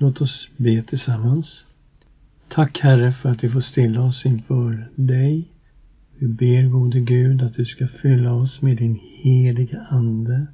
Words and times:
Låt 0.00 0.20
oss 0.20 0.48
be 0.56 0.82
tillsammans. 0.82 1.64
Tack 2.48 2.78
Herre 2.78 3.12
för 3.12 3.28
att 3.30 3.44
vi 3.44 3.48
får 3.48 3.60
stilla 3.60 4.02
oss 4.02 4.26
inför 4.26 4.88
dig. 4.94 5.48
Vi 6.18 6.28
ber 6.28 6.62
gode 6.62 7.00
Gud 7.00 7.42
att 7.42 7.54
du 7.54 7.64
ska 7.64 7.86
fylla 7.86 8.32
oss 8.32 8.62
med 8.62 8.76
din 8.76 9.00
heliga 9.02 9.86
Ande. 9.90 10.46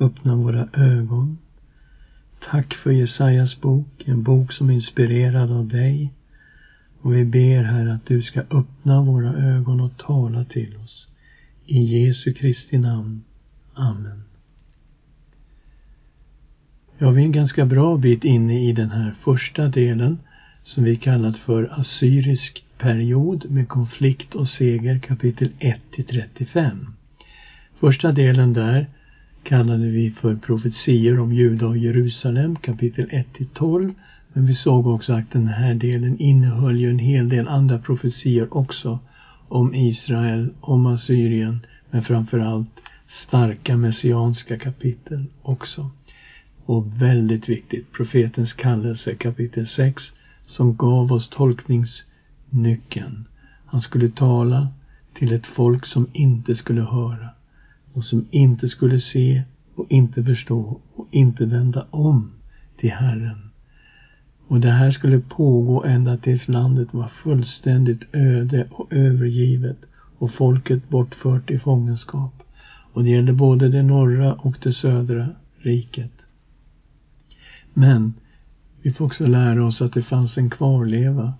Öppna 0.00 0.36
våra 0.36 0.68
ögon. 0.72 1.38
Tack 2.50 2.74
för 2.74 2.90
Jesajas 2.90 3.60
bok, 3.60 4.02
en 4.04 4.22
bok 4.22 4.52
som 4.52 4.70
är 4.70 4.74
inspirerad 4.74 5.52
av 5.52 5.68
dig. 5.68 6.12
Och 7.00 7.14
vi 7.14 7.24
ber 7.24 7.62
Herre 7.62 7.94
att 7.94 8.06
du 8.06 8.22
ska 8.22 8.40
öppna 8.40 9.02
våra 9.02 9.34
ögon 9.34 9.80
och 9.80 9.96
tala 9.96 10.44
till 10.44 10.76
oss. 10.76 11.08
I 11.66 11.82
Jesu 11.82 12.32
Kristi 12.32 12.78
namn. 12.78 13.24
Amen. 13.74 14.22
Ja, 17.02 17.10
vi 17.10 17.20
är 17.20 17.24
en 17.24 17.32
ganska 17.32 17.64
bra 17.64 17.96
bit 17.96 18.24
inne 18.24 18.68
i 18.68 18.72
den 18.72 18.90
här 18.90 19.12
första 19.20 19.68
delen 19.68 20.18
som 20.62 20.84
vi 20.84 20.96
kallat 20.96 21.36
för 21.36 21.80
Assyrisk 21.80 22.64
period 22.78 23.50
med 23.50 23.68
konflikt 23.68 24.34
och 24.34 24.48
seger 24.48 24.98
kapitel 24.98 25.50
1 25.58 25.80
till 25.90 26.04
35. 26.04 26.86
Första 27.78 28.12
delen 28.12 28.52
där 28.52 28.86
kallade 29.42 29.86
vi 29.86 30.10
för 30.10 30.34
profetior 30.34 31.18
om 31.18 31.32
Juda 31.32 31.66
och 31.66 31.76
Jerusalem 31.76 32.56
kapitel 32.56 33.08
1 33.10 33.32
till 33.32 33.46
12. 33.46 33.92
Men 34.32 34.46
vi 34.46 34.54
såg 34.54 34.86
också 34.86 35.12
att 35.12 35.30
den 35.30 35.46
här 35.46 35.74
delen 35.74 36.18
innehöll 36.18 36.80
ju 36.80 36.90
en 36.90 36.98
hel 36.98 37.28
del 37.28 37.48
andra 37.48 37.78
profetior 37.78 38.56
också 38.56 38.98
om 39.48 39.74
Israel, 39.74 40.50
om 40.60 40.86
Assyrien, 40.86 41.60
men 41.90 42.02
framförallt 42.02 42.80
starka 43.08 43.76
messianska 43.76 44.58
kapitel 44.58 45.24
också. 45.42 45.90
Och 46.64 47.02
väldigt 47.02 47.48
viktigt, 47.48 47.92
profetens 47.92 48.52
kallelse 48.52 49.14
kapitel 49.14 49.66
6 49.66 50.12
som 50.46 50.76
gav 50.76 51.12
oss 51.12 51.28
tolkningsnyckeln. 51.28 53.24
Han 53.66 53.80
skulle 53.80 54.08
tala 54.08 54.68
till 55.14 55.32
ett 55.32 55.46
folk 55.46 55.86
som 55.86 56.06
inte 56.12 56.54
skulle 56.54 56.82
höra 56.82 57.28
och 57.92 58.04
som 58.04 58.26
inte 58.30 58.68
skulle 58.68 59.00
se 59.00 59.42
och 59.74 59.86
inte 59.88 60.24
förstå 60.24 60.80
och 60.94 61.08
inte 61.10 61.44
vända 61.44 61.86
om 61.90 62.30
till 62.76 62.90
Herren. 62.90 63.50
Och 64.48 64.60
det 64.60 64.70
här 64.70 64.90
skulle 64.90 65.20
pågå 65.20 65.84
ända 65.84 66.16
tills 66.16 66.48
landet 66.48 66.88
var 66.90 67.08
fullständigt 67.08 68.14
öde 68.14 68.66
och 68.70 68.92
övergivet 68.92 69.78
och 70.18 70.32
folket 70.32 70.88
bortfört 70.88 71.50
i 71.50 71.58
fångenskap. 71.58 72.42
Och 72.92 73.04
det 73.04 73.10
gällde 73.10 73.32
både 73.32 73.68
det 73.68 73.82
norra 73.82 74.34
och 74.34 74.56
det 74.62 74.72
södra 74.72 75.28
riket. 75.58 76.12
Men 77.74 78.14
vi 78.82 78.92
får 78.92 79.04
också 79.04 79.26
lära 79.26 79.66
oss 79.66 79.82
att 79.82 79.92
det 79.92 80.02
fanns 80.02 80.38
en 80.38 80.50
kvarleva. 80.50 81.34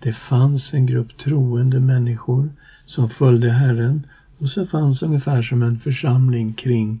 Det 0.00 0.12
fanns 0.12 0.74
en 0.74 0.86
grupp 0.86 1.16
troende 1.16 1.80
människor 1.80 2.50
som 2.86 3.08
följde 3.08 3.50
Herren 3.50 4.06
och 4.38 4.48
så 4.48 4.66
fanns 4.66 5.02
ungefär 5.02 5.42
som 5.42 5.62
en 5.62 5.78
församling 5.78 6.52
kring 6.52 7.00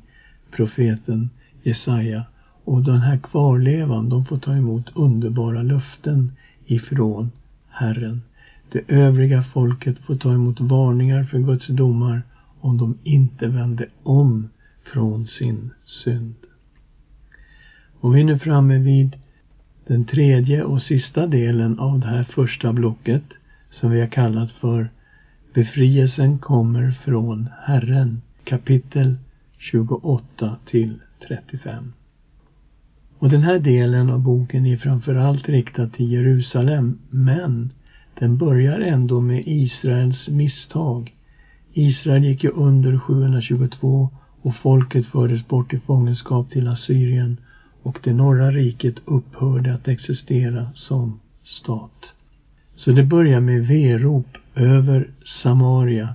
profeten 0.50 1.30
Jesaja. 1.62 2.24
Och 2.64 2.82
den 2.82 3.00
här 3.00 3.16
kvarlevan, 3.16 4.08
de 4.08 4.24
får 4.24 4.36
ta 4.36 4.56
emot 4.56 4.90
underbara 4.94 5.62
löften 5.62 6.32
ifrån 6.66 7.30
Herren. 7.68 8.22
Det 8.72 8.80
övriga 8.88 9.42
folket 9.42 9.98
får 9.98 10.14
ta 10.14 10.32
emot 10.32 10.60
varningar 10.60 11.24
för 11.24 11.38
Guds 11.38 11.66
domar 11.66 12.22
om 12.60 12.78
de 12.78 12.98
inte 13.02 13.46
vände 13.46 13.86
om 14.02 14.48
från 14.84 15.26
sin 15.26 15.70
synd. 15.84 16.34
Och 18.02 18.16
vi 18.16 18.20
är 18.20 18.24
nu 18.24 18.38
framme 18.38 18.78
vid 18.78 19.16
den 19.86 20.04
tredje 20.04 20.62
och 20.62 20.82
sista 20.82 21.26
delen 21.26 21.78
av 21.78 22.00
det 22.00 22.06
här 22.06 22.22
första 22.24 22.72
blocket 22.72 23.22
som 23.70 23.90
vi 23.90 24.00
har 24.00 24.06
kallat 24.06 24.50
för 24.50 24.90
Befrielsen 25.54 26.38
kommer 26.38 26.90
från 26.90 27.48
Herren 27.62 28.22
kapitel 28.44 29.16
28 29.58 30.56
till 30.66 31.00
35. 31.28 31.92
Och 33.18 33.28
den 33.28 33.42
här 33.42 33.58
delen 33.58 34.10
av 34.10 34.20
boken 34.20 34.66
är 34.66 34.76
framförallt 34.76 35.48
riktad 35.48 35.88
till 35.88 36.12
Jerusalem 36.12 36.98
men 37.10 37.70
den 38.18 38.36
börjar 38.36 38.80
ändå 38.80 39.20
med 39.20 39.42
Israels 39.46 40.28
misstag. 40.28 41.14
Israel 41.72 42.24
gick 42.24 42.44
ju 42.44 42.50
under 42.50 42.98
722 42.98 44.10
och 44.40 44.54
folket 44.54 45.06
fördes 45.06 45.48
bort 45.48 45.72
i 45.74 45.78
fångenskap 45.78 46.50
till 46.50 46.68
Assyrien 46.68 47.36
och 47.82 47.98
det 48.02 48.12
norra 48.12 48.50
riket 48.50 48.94
upphörde 49.04 49.74
att 49.74 49.88
existera 49.88 50.70
som 50.74 51.20
stat. 51.44 52.14
Så 52.74 52.92
det 52.92 53.04
börjar 53.04 53.40
med 53.40 53.66
verop 53.66 54.38
över 54.54 55.10
Samaria 55.24 56.14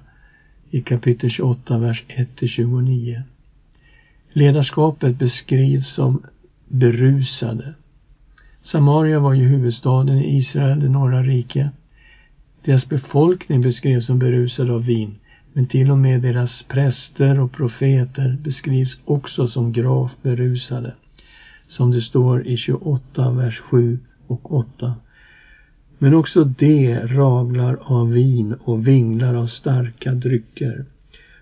i 0.70 0.82
kapitel 0.82 1.30
28, 1.30 1.78
vers 1.78 2.04
1-29. 2.08 3.22
Ledarskapet 4.30 5.20
beskrivs 5.20 5.88
som 5.88 6.24
berusade. 6.68 7.74
Samaria 8.62 9.20
var 9.20 9.34
ju 9.34 9.44
huvudstaden 9.44 10.18
i 10.18 10.38
Israel, 10.38 10.80
det 10.80 10.90
norra 10.90 11.24
riket. 11.24 11.68
Deras 12.66 12.90
befolkning 12.90 13.62
beskrevs 13.62 14.06
som 14.06 14.20
berusade 14.20 14.74
av 14.74 14.86
vin, 14.86 15.16
men 15.54 15.66
till 15.66 15.92
och 15.92 15.98
med 15.98 16.22
deras 16.22 16.64
präster 16.64 17.40
och 17.40 17.52
profeter 17.52 18.38
beskrivs 18.44 18.98
också 19.06 19.48
som 19.48 19.72
gravt 19.72 20.24
berusade 20.24 20.94
som 21.68 21.92
det 21.92 22.02
står 22.02 22.48
i 22.48 22.58
28, 22.58 23.32
vers 23.32 23.60
7 23.60 24.00
och 24.28 24.56
8. 24.56 24.96
Men 25.98 26.14
också 26.14 26.44
de 26.44 26.96
raglar 27.00 27.78
av 27.82 28.12
vin 28.12 28.54
och 28.54 28.88
vinglar 28.88 29.34
av 29.34 29.48
starka 29.48 30.14
drycker. 30.14 30.86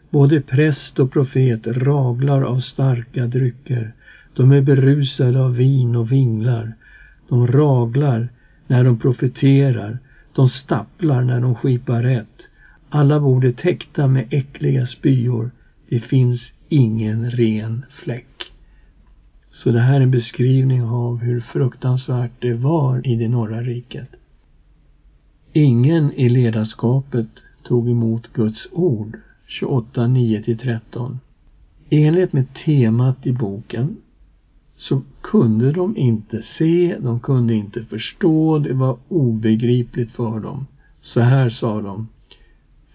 Både 0.09 0.41
präst 0.41 0.99
och 0.99 1.11
profet 1.11 1.67
raglar 1.67 2.41
av 2.41 2.59
starka 2.59 3.27
drycker. 3.27 3.93
De 4.33 4.51
är 4.51 4.61
berusade 4.61 5.41
av 5.43 5.55
vin 5.55 5.95
och 5.95 6.11
vinglar. 6.11 6.73
De 7.29 7.47
raglar 7.47 8.29
när 8.67 8.83
de 8.83 8.99
profeterar. 8.99 9.99
De 10.35 10.49
stapplar 10.49 11.23
när 11.23 11.41
de 11.41 11.55
skipar 11.55 12.03
rätt. 12.03 12.47
Alla 12.89 13.19
borde 13.19 13.53
täckta 13.53 14.07
med 14.07 14.27
äckliga 14.29 14.85
spyor. 14.85 15.51
Det 15.89 15.99
finns 15.99 16.51
ingen 16.69 17.31
ren 17.31 17.85
fläck. 17.89 18.54
Så 19.55 19.71
det 19.71 19.79
här 19.79 19.95
är 19.95 20.01
en 20.01 20.11
beskrivning 20.11 20.83
av 20.83 21.17
hur 21.17 21.39
fruktansvärt 21.39 22.31
det 22.39 22.53
var 22.53 23.07
i 23.07 23.15
det 23.15 23.27
norra 23.27 23.61
riket. 23.61 24.09
Ingen 25.53 26.13
i 26.13 26.29
ledarskapet 26.29 27.27
tog 27.63 27.89
emot 27.89 28.33
Guds 28.33 28.67
ord 28.71 29.17
28, 29.47 30.05
9-13. 30.05 31.17
Enligt 31.89 32.33
med 32.33 32.53
temat 32.65 33.27
i 33.27 33.31
boken 33.31 33.97
så 34.77 35.01
kunde 35.21 35.71
de 35.71 35.97
inte 35.97 36.41
se, 36.41 36.97
de 36.99 37.19
kunde 37.19 37.53
inte 37.53 37.83
förstå, 37.83 38.59
det 38.59 38.73
var 38.73 38.97
obegripligt 39.07 40.11
för 40.11 40.39
dem. 40.39 40.65
Så 41.01 41.19
här 41.19 41.49
sa 41.49 41.81
de. 41.81 42.07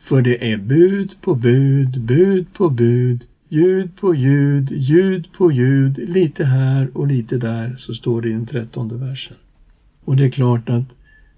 För 0.00 0.22
det 0.22 0.52
är 0.52 0.56
bud 0.56 1.14
på 1.20 1.34
bud, 1.34 2.00
bud 2.00 2.52
på 2.52 2.68
bud, 2.68 3.24
Ljud 3.52 3.96
på 3.96 4.14
ljud, 4.14 4.70
ljud 4.70 5.28
på 5.32 5.52
ljud, 5.52 5.98
lite 5.98 6.44
här 6.44 6.90
och 6.94 7.06
lite 7.06 7.38
där, 7.38 7.76
så 7.78 7.94
står 7.94 8.22
det 8.22 8.28
i 8.28 8.32
den 8.32 8.46
trettonde 8.46 8.94
versen. 8.94 9.36
Och 10.04 10.16
det 10.16 10.24
är 10.24 10.30
klart 10.30 10.68
att 10.68 10.84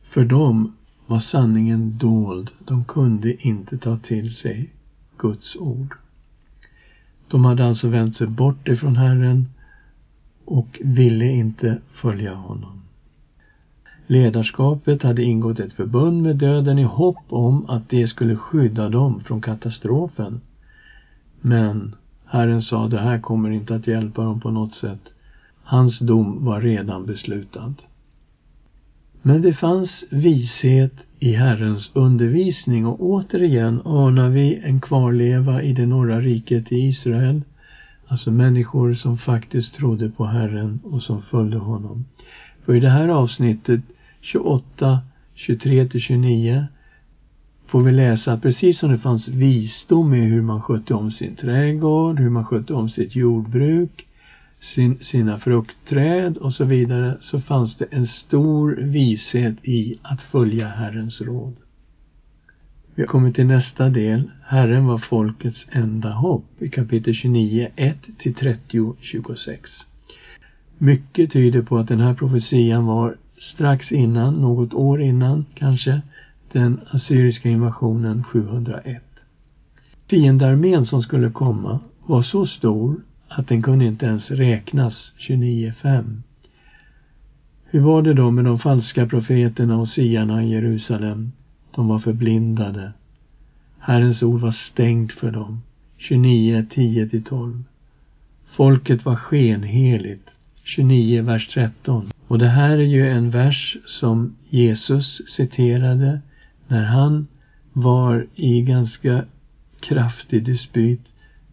för 0.02 0.24
dem 0.24 0.72
var 1.06 1.18
sanningen 1.18 1.98
dold. 1.98 2.50
De 2.64 2.84
kunde 2.84 3.46
inte 3.46 3.78
ta 3.78 3.98
till 3.98 4.34
sig 4.34 4.70
Guds 5.18 5.56
ord. 5.56 5.94
De 7.28 7.44
hade 7.44 7.66
alltså 7.66 7.88
vänt 7.88 8.16
sig 8.16 8.26
bort 8.26 8.68
ifrån 8.68 8.96
Herren 8.96 9.48
och 10.44 10.80
ville 10.84 11.26
inte 11.26 11.78
följa 11.92 12.34
honom. 12.34 12.82
Ledarskapet 14.06 15.02
hade 15.02 15.22
ingått 15.22 15.60
ett 15.60 15.72
förbund 15.72 16.22
med 16.22 16.37
döden 16.37 16.78
i 16.78 16.82
hopp 16.84 17.25
om 17.28 17.70
att 17.70 17.88
det 17.88 18.06
skulle 18.06 18.37
skydda 18.37 18.88
dem 18.88 19.20
från 19.20 19.40
katastrofen. 19.40 20.40
Men 21.40 21.94
Herren 22.32 22.62
sa, 22.62 22.88
det 22.88 22.99
här 22.99 23.19
kommer 23.19 23.50
inte 23.50 23.75
att 23.75 23.87
hjälpa 23.87 24.23
dem 24.23 24.40
på 24.40 24.50
något 24.50 24.75
sätt. 24.75 25.00
Hans 25.62 25.99
dom 25.99 26.44
var 26.44 26.61
redan 26.61 27.06
beslutad. 27.06 27.75
Men 29.23 29.43
det 29.43 29.52
fanns 29.52 30.05
vishet 30.11 30.93
i 31.19 31.32
Herrens 31.32 31.90
undervisning 31.94 32.87
och 32.87 33.00
återigen 33.00 33.81
anar 33.84 34.29
vi 34.29 34.61
en 34.64 34.81
kvarleva 34.81 35.62
i 35.62 35.73
det 35.73 35.87
norra 35.87 36.20
riket 36.20 36.73
i 36.73 36.76
Israel. 36.76 37.43
Alltså 38.06 38.31
människor 38.31 38.94
som 38.94 39.19
faktiskt 39.19 39.75
trodde 39.75 40.11
på 40.11 40.25
Herren 40.25 40.81
och 40.85 41.02
som 41.02 41.23
följde 41.23 41.58
honom. 41.58 42.05
För 42.64 42.75
i 42.75 42.81
det 42.81 42.90
här 42.90 43.08
avsnittet 43.08 43.81
28, 44.20 45.00
23 45.35 45.88
29 45.99 46.67
får 47.72 47.80
vi 47.80 47.92
läsa 47.92 48.32
att 48.32 48.42
precis 48.42 48.78
som 48.78 48.90
det 48.90 48.98
fanns 48.98 49.28
visdom 49.28 50.14
i 50.14 50.20
hur 50.20 50.42
man 50.42 50.62
skötte 50.62 50.94
om 50.94 51.10
sin 51.10 51.36
trädgård, 51.36 52.20
hur 52.20 52.30
man 52.30 52.44
skötte 52.44 52.74
om 52.74 52.88
sitt 52.88 53.16
jordbruk, 53.16 54.06
sin, 54.60 54.98
sina 55.00 55.38
fruktträd 55.38 56.36
och 56.36 56.54
så 56.54 56.64
vidare 56.64 57.19
så 57.20 57.40
fanns 57.40 57.76
det 57.76 57.84
en 57.90 58.06
stor 58.06 58.76
vishet 58.80 59.54
i 59.62 59.98
att 60.02 60.22
följa 60.22 60.69
Herrens 60.69 61.20
råd. 61.20 61.56
Vi 62.94 63.02
har 63.02 63.06
kommit 63.06 63.34
till 63.34 63.46
nästa 63.46 63.88
del. 63.88 64.30
Herren 64.44 64.86
var 64.86 64.98
folkets 64.98 65.66
enda 65.70 66.10
hopp 66.10 66.62
i 66.62 66.68
kapitel 66.68 67.14
29, 67.14 67.68
1-30 67.76 68.94
26. 69.00 69.70
Mycket 70.78 71.32
tyder 71.32 71.62
på 71.62 71.78
att 71.78 71.88
den 71.88 72.00
här 72.00 72.14
profetian 72.14 72.86
var 72.86 73.16
strax 73.38 73.92
innan, 73.92 74.34
något 74.34 74.75
år 74.75 75.02
innan 75.02 75.44
kanske, 75.54 76.02
den 76.52 76.81
assyriska 76.90 77.49
invasionen 77.49 78.25
701. 78.25 79.02
Fiendearmén 80.10 80.87
som 80.87 81.02
skulle 81.02 81.31
komma 81.31 81.81
var 82.06 82.22
så 82.22 82.46
stor 82.46 83.00
att 83.28 83.49
den 83.49 83.62
kunde 83.62 83.84
inte 83.84 84.06
ens 84.06 84.31
räknas 84.31 85.12
29.5. 85.19 86.22
Hur 87.64 87.81
var 87.81 88.02
det 88.02 88.14
då 88.14 88.31
med 88.31 88.44
de 88.44 88.58
falska 88.58 89.06
profeterna 89.06 89.81
och 89.81 89.88
siarna 89.88 90.44
i 90.44 90.50
Jerusalem? 90.50 91.32
De 91.75 91.88
var 91.88 91.99
förblindade. 91.99 92.93
Herrens 93.78 94.22
ord 94.22 94.40
var 94.40 94.50
stängt 94.50 95.12
för 95.12 95.31
dem. 95.31 95.62
29, 95.96 96.66
10-12. 96.70 97.62
Folket 98.46 99.04
var 99.04 99.16
skenheligt. 99.16 100.28
29, 100.64 101.22
vers 101.22 101.49
13. 101.49 102.10
Och 102.28 102.38
det 102.38 102.49
här 102.49 102.78
är 102.78 102.82
ju 102.82 103.10
en 103.10 103.31
vers 103.31 103.76
som 103.87 104.37
Jesus 104.49 105.22
citerade 105.28 106.20
när 106.72 106.84
han 106.84 107.26
var 107.72 108.26
i 108.34 108.62
ganska 108.62 109.24
kraftig 109.80 110.44
dispyt 110.44 111.00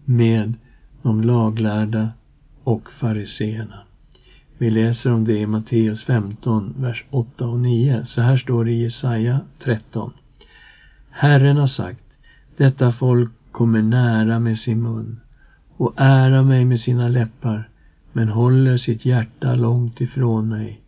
med 0.05 0.53
de 1.01 1.21
laglärda 1.21 2.09
och 2.63 2.91
fariseerna. 2.91 3.79
Vi 4.57 4.69
läser 4.69 5.11
om 5.11 5.25
det 5.25 5.37
i 5.37 5.45
Matteus 5.45 6.03
15, 6.03 6.73
vers 6.77 7.05
8 7.09 7.47
och 7.47 7.59
9. 7.59 8.05
Så 8.05 8.21
här 8.21 8.37
står 8.37 8.65
det 8.65 8.71
i 8.71 8.83
Jesaja 8.83 9.39
13. 9.63 10.11
Herren 11.09 11.57
har 11.57 11.67
sagt, 11.67 12.03
detta 12.57 12.91
folk 12.91 13.31
kommer 13.51 13.81
nära 13.81 14.39
med 14.39 14.59
sin 14.59 14.83
mun 14.83 15.19
och 15.77 15.93
ära 15.97 16.43
mig 16.43 16.65
med 16.65 16.79
sina 16.79 17.07
läppar, 17.07 17.69
men 18.13 18.29
håller 18.29 18.77
sitt 18.77 19.05
hjärta 19.05 19.55
långt 19.55 20.01
ifrån 20.01 20.49
mig. 20.49 20.81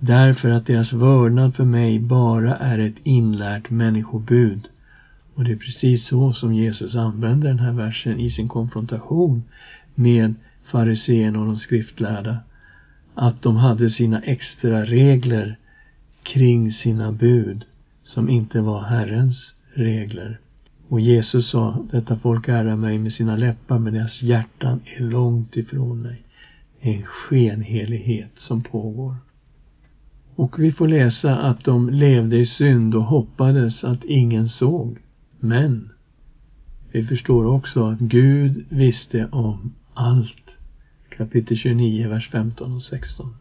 Därför 0.00 0.50
att 0.50 0.66
deras 0.66 0.92
vördnad 0.92 1.54
för 1.54 1.64
mig 1.64 1.98
bara 1.98 2.56
är 2.56 2.78
ett 2.78 2.96
inlärt 3.02 3.70
människobud. 3.70 4.68
Och 5.34 5.44
det 5.44 5.52
är 5.52 5.56
precis 5.56 6.06
så 6.06 6.32
som 6.32 6.54
Jesus 6.54 6.94
använder 6.94 7.48
den 7.48 7.58
här 7.58 7.72
versen 7.72 8.20
i 8.20 8.30
sin 8.30 8.48
konfrontation 8.48 9.42
med 9.94 10.34
fariséerna 10.64 11.40
och 11.40 11.46
de 11.46 11.56
skriftlärda 11.56 12.38
att 13.14 13.42
de 13.42 13.56
hade 13.56 13.90
sina 13.90 14.22
extra 14.22 14.84
regler 14.84 15.56
kring 16.22 16.72
sina 16.72 17.12
bud 17.12 17.64
som 18.04 18.28
inte 18.28 18.60
var 18.60 18.82
Herrens 18.82 19.54
regler. 19.74 20.38
Och 20.88 21.00
Jesus 21.00 21.48
sa, 21.48 21.86
detta 21.90 22.16
folk 22.16 22.48
ärar 22.48 22.76
mig 22.76 22.98
med 22.98 23.12
sina 23.12 23.36
läppar 23.36 23.78
men 23.78 23.94
deras 23.94 24.22
hjärtan 24.22 24.80
är 24.84 25.00
långt 25.00 25.56
ifrån 25.56 26.02
mig. 26.02 26.22
En 26.80 27.02
skenhelighet 27.02 28.30
som 28.36 28.62
pågår. 28.62 29.16
Och 30.38 30.58
vi 30.58 30.72
får 30.72 30.88
läsa 30.88 31.36
att 31.36 31.64
de 31.64 31.90
levde 31.90 32.36
i 32.36 32.46
synd 32.46 32.94
och 32.94 33.04
hoppades 33.04 33.84
att 33.84 34.04
ingen 34.04 34.48
såg. 34.48 34.98
Men 35.40 35.90
vi 36.92 37.04
förstår 37.04 37.46
också 37.46 37.84
att 37.84 37.98
Gud 37.98 38.64
visste 38.68 39.28
om 39.32 39.72
allt 39.94 40.56
kapitel 41.08 41.56
29, 41.56 42.08
vers 42.08 42.30
15 42.30 42.72
och 42.72 42.82
16. 42.82 43.34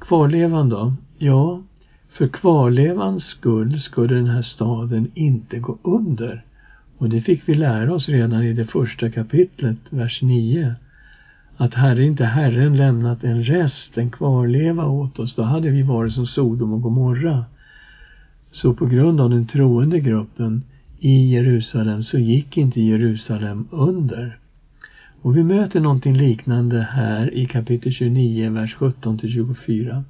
Kvarlevan 0.00 0.68
då? 0.68 0.94
Ja, 1.18 1.62
för 2.08 2.28
kvarlevans 2.28 3.24
skull 3.24 3.80
skulle 3.80 4.14
den 4.14 4.26
här 4.26 4.42
staden 4.42 5.10
inte 5.14 5.58
gå 5.58 5.78
under. 5.82 6.44
Och 6.98 7.08
det 7.08 7.20
fick 7.20 7.48
vi 7.48 7.54
lära 7.54 7.94
oss 7.94 8.08
redan 8.08 8.42
i 8.42 8.52
det 8.52 8.64
första 8.64 9.10
kapitlet, 9.10 9.78
vers 9.90 10.22
9. 10.22 10.74
Att 11.56 11.74
hade 11.74 12.04
inte 12.04 12.24
Herren 12.24 12.76
lämnat 12.76 13.24
en 13.24 13.44
rest, 13.44 13.98
en 13.98 14.10
kvarleva 14.10 14.86
åt 14.86 15.18
oss, 15.18 15.34
då 15.34 15.42
hade 15.42 15.70
vi 15.70 15.82
varit 15.82 16.12
som 16.12 16.26
Sodom 16.26 16.72
och 16.72 16.82
Gomorra. 16.82 17.44
Så 18.50 18.74
på 18.74 18.86
grund 18.86 19.20
av 19.20 19.30
den 19.30 19.46
troende 19.46 20.00
gruppen 20.00 20.62
i 20.98 21.34
Jerusalem 21.34 22.02
så 22.02 22.18
gick 22.18 22.56
inte 22.56 22.80
Jerusalem 22.80 23.68
under. 23.70 24.38
Och 25.22 25.36
vi 25.36 25.42
möter 25.42 25.80
någonting 25.80 26.16
liknande 26.16 26.86
här 26.90 27.34
i 27.34 27.46
kapitel 27.46 27.92
29, 27.92 28.50
vers 28.50 28.74
17 28.74 29.18
till 29.18 29.32
24. 29.32 30.04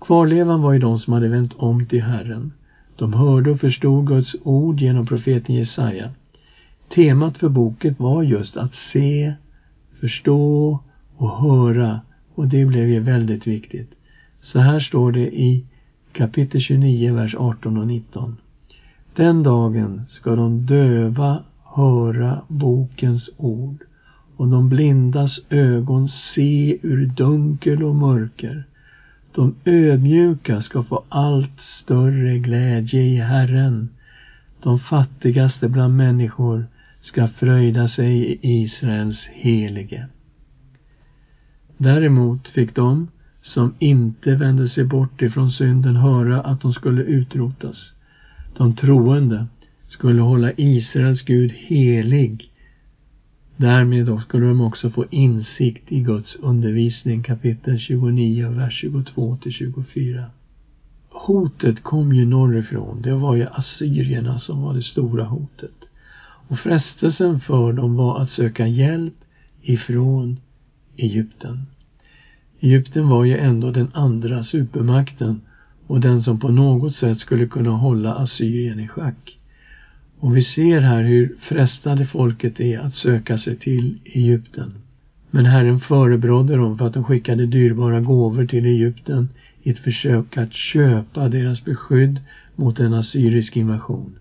Kvarlevan 0.00 0.62
var 0.62 0.72
ju 0.72 0.78
de 0.78 0.98
som 0.98 1.12
hade 1.12 1.28
vänt 1.28 1.54
om 1.56 1.86
till 1.86 2.02
Herren. 2.02 2.52
De 2.96 3.12
hörde 3.12 3.50
och 3.50 3.60
förstod 3.60 4.06
Guds 4.06 4.36
ord 4.42 4.80
genom 4.80 5.06
profeten 5.06 5.54
Jesaja. 5.54 6.10
Temat 6.94 7.38
för 7.38 7.48
boken 7.48 7.94
var 7.98 8.22
just 8.22 8.56
att 8.56 8.74
se, 8.74 9.34
förstå 10.02 10.80
och 11.16 11.38
höra 11.38 12.00
och 12.34 12.48
det 12.48 12.64
blev 12.64 12.88
ju 12.88 13.00
väldigt 13.00 13.46
viktigt. 13.46 13.90
Så 14.40 14.58
här 14.58 14.80
står 14.80 15.12
det 15.12 15.34
i 15.40 15.64
kapitel 16.12 16.60
29, 16.60 17.14
vers 17.14 17.34
18 17.34 17.78
och 17.78 17.86
19. 17.86 18.36
Den 19.16 19.42
dagen 19.42 20.02
ska 20.08 20.36
de 20.36 20.66
döva 20.66 21.42
höra 21.64 22.40
bokens 22.48 23.30
ord 23.36 23.84
och 24.36 24.48
de 24.48 24.68
blindas 24.68 25.40
ögon 25.50 26.08
se 26.08 26.78
ur 26.82 27.06
dunkel 27.06 27.82
och 27.82 27.94
mörker. 27.94 28.64
De 29.34 29.54
ödmjuka 29.64 30.60
ska 30.60 30.82
få 30.82 31.04
allt 31.08 31.60
större 31.60 32.38
glädje 32.38 33.02
i 33.02 33.16
Herren. 33.16 33.88
De 34.62 34.78
fattigaste 34.78 35.68
bland 35.68 35.96
människor 35.96 36.66
ska 37.02 37.28
fröjda 37.28 37.88
sig 37.88 38.22
i 38.22 38.38
Israels 38.62 39.26
helige. 39.32 40.08
Däremot 41.76 42.48
fick 42.48 42.74
de 42.74 43.08
som 43.40 43.74
inte 43.78 44.34
vände 44.34 44.68
sig 44.68 44.84
bort 44.84 45.22
ifrån 45.22 45.50
synden 45.50 45.96
höra 45.96 46.40
att 46.40 46.60
de 46.60 46.72
skulle 46.72 47.02
utrotas. 47.02 47.94
De 48.56 48.74
troende 48.74 49.46
skulle 49.88 50.22
hålla 50.22 50.52
Israels 50.56 51.22
Gud 51.22 51.52
helig. 51.52 52.50
Därmed 53.56 54.06
då 54.06 54.18
skulle 54.18 54.46
de 54.46 54.60
också 54.60 54.90
få 54.90 55.04
insikt 55.10 55.92
i 55.92 56.00
Guds 56.00 56.36
undervisning 56.36 57.22
kapitel 57.22 57.78
29, 57.78 58.48
vers 58.48 58.80
22 58.80 59.36
till 59.36 59.52
24. 59.52 60.30
Hotet 61.08 61.82
kom 61.82 62.12
ju 62.12 62.24
norrifrån. 62.24 63.02
Det 63.02 63.14
var 63.14 63.34
ju 63.34 63.46
assyrierna 63.46 64.38
som 64.38 64.62
var 64.62 64.74
det 64.74 64.82
stora 64.82 65.24
hotet. 65.24 65.88
Och 66.52 66.58
frestelsen 66.58 67.40
för 67.40 67.72
dem 67.72 67.94
var 67.94 68.20
att 68.20 68.30
söka 68.30 68.66
hjälp 68.66 69.14
ifrån 69.62 70.40
Egypten. 70.96 71.66
Egypten 72.60 73.08
var 73.08 73.24
ju 73.24 73.36
ändå 73.36 73.70
den 73.70 73.88
andra 73.92 74.42
supermakten 74.42 75.40
och 75.86 76.00
den 76.00 76.22
som 76.22 76.38
på 76.40 76.48
något 76.48 76.94
sätt 76.94 77.18
skulle 77.18 77.46
kunna 77.46 77.70
hålla 77.70 78.14
Assyrien 78.14 78.80
i 78.80 78.88
schack. 78.88 79.38
Och 80.18 80.36
vi 80.36 80.42
ser 80.42 80.80
här 80.80 81.02
hur 81.02 81.36
frestade 81.40 82.04
folket 82.04 82.60
är 82.60 82.78
att 82.78 82.94
söka 82.94 83.38
sig 83.38 83.56
till 83.56 83.98
Egypten. 84.04 84.72
Men 85.30 85.46
Herren 85.46 85.80
förebrådde 85.80 86.56
dem 86.56 86.78
för 86.78 86.86
att 86.86 86.94
de 86.94 87.04
skickade 87.04 87.46
dyrbara 87.46 88.00
gåvor 88.00 88.46
till 88.46 88.66
Egypten 88.66 89.28
i 89.62 89.70
ett 89.70 89.78
försök 89.78 90.36
att 90.36 90.52
köpa 90.52 91.28
deras 91.28 91.64
beskydd 91.64 92.20
mot 92.56 92.80
en 92.80 92.94
assyrisk 92.94 93.56
invasion. 93.56 94.18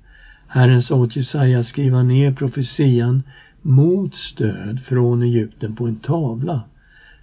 Herren 0.54 0.82
sa 0.82 0.96
åt 0.96 1.16
Jesaja 1.16 1.60
att 1.60 1.66
skriva 1.66 2.04
ner 2.04 2.32
profetian 2.32 3.24
mot 3.62 4.16
stöd 4.16 4.80
från 4.80 5.22
Egypten 5.22 5.76
på 5.76 5.88
en 5.88 5.96
tavla 5.96 6.62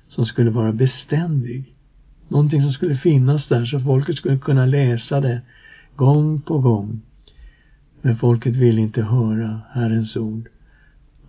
som 0.09 0.27
skulle 0.27 0.51
vara 0.51 0.73
beständig. 0.73 1.75
Någonting 2.29 2.63
som 2.63 2.73
skulle 2.73 2.95
finnas 2.95 3.47
där 3.47 3.65
så 3.65 3.81
folket 3.81 4.17
skulle 4.17 4.37
kunna 4.37 4.67
läsa 4.67 5.21
det 5.21 5.41
gång 5.97 6.41
på 6.41 6.59
gång. 6.59 7.01
Men 8.03 8.17
folket 8.17 8.57
ville 8.57 8.81
inte 8.81 9.03
höra 9.03 9.61
Herrens 9.71 10.17
ord. 10.17 10.49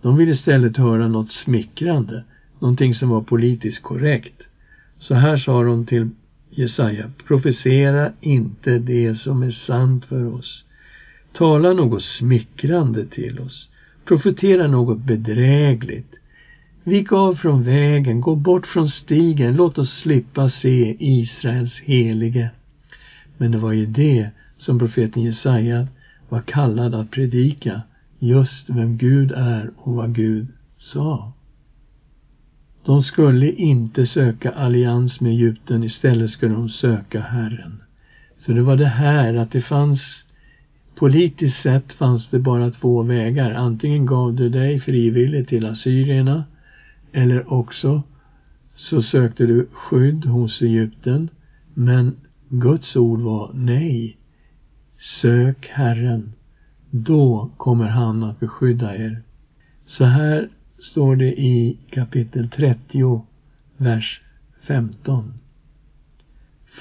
De 0.02 0.16
ville 0.16 0.32
istället 0.32 0.76
höra 0.76 1.08
något 1.08 1.30
smickrande, 1.30 2.24
någonting 2.58 2.94
som 2.94 3.08
var 3.08 3.20
politiskt 3.20 3.82
korrekt. 3.82 4.42
Så 4.98 5.14
här 5.14 5.36
sa 5.36 5.62
de 5.62 5.84
till 5.84 6.08
Jesaja, 6.50 7.10
profetera 7.26 8.10
inte 8.20 8.78
det 8.78 9.14
som 9.14 9.42
är 9.42 9.50
sant 9.50 10.04
för 10.04 10.34
oss. 10.34 10.64
Tala 11.32 11.72
något 11.72 12.02
smickrande 12.02 13.06
till 13.06 13.40
oss. 13.40 13.68
Profetera 14.04 14.66
något 14.66 14.98
bedrägligt. 14.98 16.14
Vik 16.84 17.12
av 17.12 17.34
från 17.34 17.62
vägen, 17.62 18.20
gå 18.20 18.34
bort 18.34 18.66
från 18.66 18.88
stigen, 18.88 19.56
låt 19.56 19.78
oss 19.78 19.90
slippa 19.90 20.48
se 20.48 20.96
Israels 20.98 21.80
helige. 21.80 22.50
Men 23.36 23.50
det 23.50 23.58
var 23.58 23.72
ju 23.72 23.86
det 23.86 24.30
som 24.56 24.78
profeten 24.78 25.22
Jesaja 25.22 25.86
var 26.28 26.40
kallad 26.40 26.94
att 26.94 27.10
predika, 27.10 27.82
just 28.18 28.70
vem 28.70 28.96
Gud 28.96 29.32
är 29.32 29.70
och 29.76 29.94
vad 29.94 30.14
Gud 30.14 30.46
sa. 30.78 31.32
De 32.84 33.02
skulle 33.02 33.52
inte 33.52 34.06
söka 34.06 34.50
allians 34.50 35.20
med 35.20 35.32
Egypten, 35.32 35.84
istället 35.84 36.30
skulle 36.30 36.54
de 36.54 36.68
söka 36.68 37.20
Herren. 37.20 37.82
Så 38.38 38.52
det 38.52 38.62
var 38.62 38.76
det 38.76 38.86
här 38.86 39.34
att 39.34 39.50
det 39.50 39.60
fanns 39.60 40.26
Politiskt 41.00 41.60
sett 41.60 41.92
fanns 41.92 42.28
det 42.28 42.38
bara 42.38 42.70
två 42.70 43.02
vägar. 43.02 43.50
Antingen 43.50 44.06
gav 44.06 44.34
du 44.34 44.48
dig 44.48 44.80
frivilligt 44.80 45.48
till 45.48 45.66
assyrierna 45.66 46.44
eller 47.12 47.52
också 47.52 48.02
så 48.74 49.02
sökte 49.02 49.46
du 49.46 49.66
skydd 49.72 50.24
hos 50.24 50.62
Egypten. 50.62 51.28
Men 51.74 52.16
Guds 52.48 52.96
ord 52.96 53.20
var 53.20 53.50
nej. 53.54 54.16
Sök 54.98 55.66
Herren. 55.66 56.32
Då 56.90 57.50
kommer 57.56 57.86
han 57.88 58.22
att 58.22 58.40
beskydda 58.40 58.96
er. 58.96 59.22
Så 59.86 60.04
här 60.04 60.48
står 60.78 61.16
det 61.16 61.40
i 61.40 61.78
kapitel 61.90 62.48
30, 62.48 63.26
vers 63.76 64.20
15. 64.62 65.34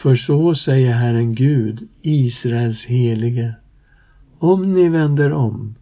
För 0.01 0.15
så 0.15 0.55
säger 0.55 0.93
Herren 0.93 1.35
Gud, 1.35 1.87
Israels 2.01 2.85
helige. 2.85 3.55
Om 4.39 4.73
ni 4.73 4.89
vänder 4.89 5.33
om 5.33 5.75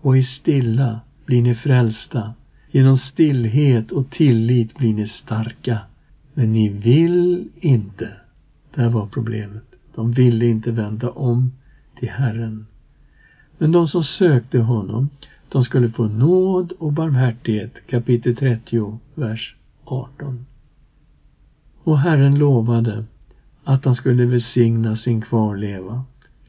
och 0.00 0.16
är 0.16 0.22
stilla 0.22 1.00
blir 1.24 1.42
ni 1.42 1.54
frälsta. 1.54 2.34
Genom 2.70 2.98
stillhet 2.98 3.92
och 3.92 4.10
tillit 4.10 4.78
blir 4.78 4.94
ni 4.94 5.06
starka. 5.06 5.78
Men 6.34 6.52
ni 6.52 6.68
vill 6.68 7.48
inte. 7.60 8.12
Där 8.74 8.90
var 8.90 9.06
problemet. 9.06 9.64
De 9.94 10.12
ville 10.12 10.46
inte 10.46 10.70
vända 10.70 11.10
om 11.10 11.52
till 11.98 12.08
Herren. 12.08 12.66
Men 13.58 13.72
de 13.72 13.88
som 13.88 14.02
sökte 14.02 14.58
honom, 14.58 15.08
de 15.48 15.64
skulle 15.64 15.88
få 15.88 16.04
nåd 16.08 16.72
och 16.78 16.92
barmhärtighet. 16.92 17.74
Kapitel 17.86 18.36
30, 18.36 18.98
vers 19.14 19.56
18. 19.84 20.46
Och 21.82 21.98
Herren 21.98 22.38
lovade 22.38 23.04
att 23.64 23.84
han 23.84 23.94
skulle 23.94 24.26
välsigna 24.26 24.96
sin 24.96 25.20
kvarleva. 25.20 26.04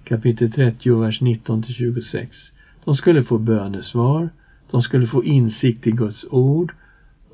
Kapitel 0.07 0.51
30, 0.51 0.99
vers 0.99 1.21
19 1.21 1.63
till 1.63 1.73
26. 1.73 2.51
De 2.85 2.95
skulle 2.95 3.23
få 3.23 3.37
bönesvar, 3.37 4.29
de 4.71 4.81
skulle 4.81 5.07
få 5.07 5.23
insikt 5.23 5.87
i 5.87 5.91
Guds 5.91 6.25
ord, 6.31 6.73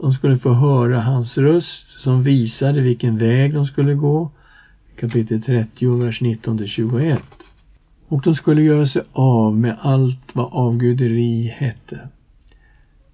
de 0.01 0.13
skulle 0.13 0.37
få 0.37 0.53
höra 0.53 1.01
hans 1.01 1.37
röst 1.37 2.01
som 2.01 2.23
visade 2.23 2.81
vilken 2.81 3.17
väg 3.17 3.53
de 3.53 3.65
skulle 3.65 3.93
gå. 3.93 4.31
Kapitel 4.95 5.41
30, 5.41 5.95
vers 5.95 6.21
19 6.21 6.57
till 6.57 6.67
21. 6.67 7.21
Och 8.07 8.21
de 8.21 8.35
skulle 8.35 8.61
göra 8.61 8.85
sig 8.85 9.01
av 9.11 9.57
med 9.57 9.77
allt 9.81 10.35
vad 10.35 10.49
avguderi 10.51 11.47
hette. 11.57 11.99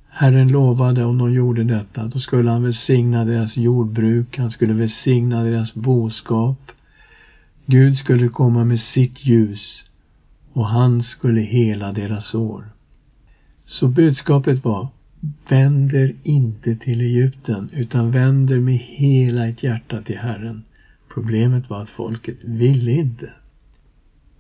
Herren 0.10 0.48
lovade 0.48 1.06
om 1.06 1.18
de 1.18 1.34
gjorde 1.34 1.64
detta, 1.64 2.08
då 2.08 2.20
skulle 2.20 2.52
han 2.52 2.64
välsigna 2.64 3.26
deras 3.26 3.58
jordbruk, 3.58 4.38
han 4.38 4.52
skulle 4.52 4.74
välsigna 4.74 5.44
deras 5.44 5.74
boskap. 5.74 6.72
Gud 7.72 7.98
skulle 7.98 8.30
komma 8.30 8.64
med 8.64 8.80
sitt 8.80 9.26
ljus 9.26 9.86
och 10.54 10.66
han 10.66 11.04
skulle 11.04 11.42
hela 11.42 11.92
deras 11.92 12.36
år. 12.36 12.70
Så 13.66 13.88
budskapet 13.88 14.64
var, 14.64 14.88
vänder 15.50 16.16
inte 16.24 16.76
till 16.76 17.02
Egypten 17.02 17.70
utan 17.74 18.12
vänder 18.12 18.60
med 18.60 18.78
hela 18.78 19.48
ert 19.48 19.64
hjärta 19.64 20.02
till 20.02 20.18
Herren. 20.18 20.64
Problemet 21.14 21.70
var 21.70 21.82
att 21.82 21.90
folket 21.90 22.38
ville 22.44 22.92
inte. 22.92 23.30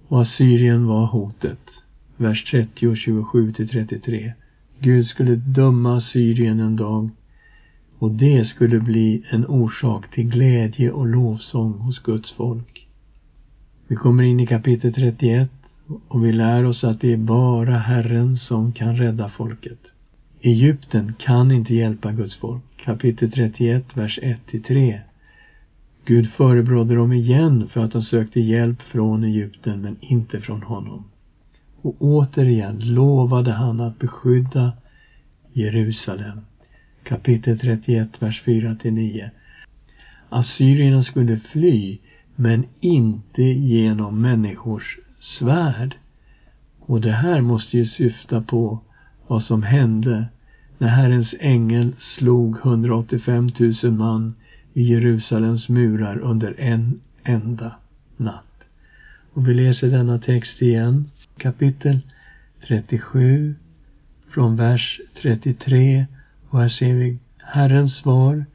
Och 0.07 0.21
Assyrien 0.21 0.85
var 0.85 1.05
hotet. 1.05 1.83
Vers 2.17 2.43
30 2.43 2.87
och 2.87 2.97
27 2.97 3.51
till 3.51 3.69
33. 3.69 4.33
Gud 4.79 5.07
skulle 5.07 5.35
döma 5.35 5.97
Assyrien 5.97 6.59
en 6.59 6.75
dag 6.75 7.09
och 7.99 8.11
det 8.11 8.45
skulle 8.45 8.79
bli 8.79 9.23
en 9.29 9.45
orsak 9.45 10.11
till 10.11 10.29
glädje 10.29 10.91
och 10.91 11.07
lovsång 11.07 11.73
hos 11.73 11.99
Guds 11.99 12.31
folk. 12.31 12.88
Vi 13.89 13.95
kommer 13.95 14.23
in 14.23 14.39
i 14.39 14.45
kapitel 14.45 14.93
31 14.93 15.49
och 16.07 16.25
vi 16.25 16.31
lär 16.31 16.65
oss 16.65 16.83
att 16.83 17.01
det 17.01 17.13
är 17.13 17.17
bara 17.17 17.77
Herren 17.77 18.37
som 18.37 18.71
kan 18.71 18.97
rädda 18.97 19.29
folket. 19.29 19.79
Egypten 20.41 21.13
kan 21.19 21.51
inte 21.51 21.75
hjälpa 21.75 22.11
Guds 22.11 22.35
folk. 22.35 22.61
Kapitel 22.77 23.31
31, 23.31 23.83
vers 23.97 24.19
1-3. 24.21 24.99
Gud 26.05 26.29
förebrådde 26.29 26.95
dem 26.95 27.13
igen 27.13 27.67
för 27.67 27.83
att 27.83 27.91
de 27.91 28.01
sökte 28.01 28.39
hjälp 28.39 28.81
från 28.81 29.23
Egypten 29.23 29.81
men 29.81 29.95
inte 29.99 30.39
från 30.39 30.63
honom. 30.63 31.03
Och 31.81 31.95
återigen 31.99 32.79
lovade 32.79 33.51
han 33.51 33.79
att 33.79 33.99
beskydda 33.99 34.73
Jerusalem. 35.53 36.39
Kapitel 37.03 37.59
31, 37.59 38.21
vers 38.21 38.43
4-9. 38.45 39.29
Assyrierna 40.29 41.03
skulle 41.03 41.37
fly 41.37 41.97
men 42.41 42.65
inte 42.79 43.43
genom 43.43 44.21
människors 44.21 44.99
svärd. 45.19 45.95
Och 46.79 47.01
det 47.01 47.11
här 47.11 47.41
måste 47.41 47.77
ju 47.77 47.85
syfta 47.85 48.41
på 48.41 48.79
vad 49.27 49.43
som 49.43 49.63
hände 49.63 50.25
när 50.77 50.87
Herrens 50.87 51.35
ängel 51.39 51.93
slog 51.97 52.57
185 52.57 53.51
000 53.83 53.91
man 53.91 54.35
i 54.73 54.83
Jerusalems 54.83 55.69
murar 55.69 56.19
under 56.19 56.59
en 56.59 57.01
enda 57.23 57.75
natt. 58.17 58.63
Och 59.33 59.47
vi 59.47 59.53
läser 59.53 59.87
denna 59.87 60.19
text 60.19 60.61
igen, 60.61 61.11
kapitel 61.37 61.99
37, 62.67 63.55
från 64.29 64.55
vers 64.55 65.01
33. 65.21 66.05
Och 66.49 66.59
här 66.59 66.69
ser 66.69 66.93
vi 66.93 67.17
Herrens 67.37 67.95
svar 67.95 68.45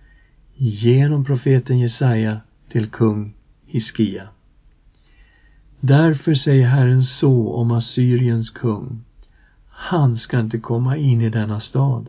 genom 0.55 1.25
profeten 1.25 1.79
Jesaja 1.79 2.41
till 2.69 2.87
kung 2.87 3.35
Hiskia. 3.75 4.29
Därför 5.81 6.35
säger 6.35 6.67
Herren 6.67 7.05
så 7.05 7.53
om 7.55 7.71
Assyriens 7.71 8.51
kung. 8.51 9.05
Han 9.69 10.19
ska 10.19 10.41
inte 10.41 10.59
komma 10.59 10.97
in 10.97 11.21
i 11.21 11.31
denna 11.31 11.61
stad 11.61 12.07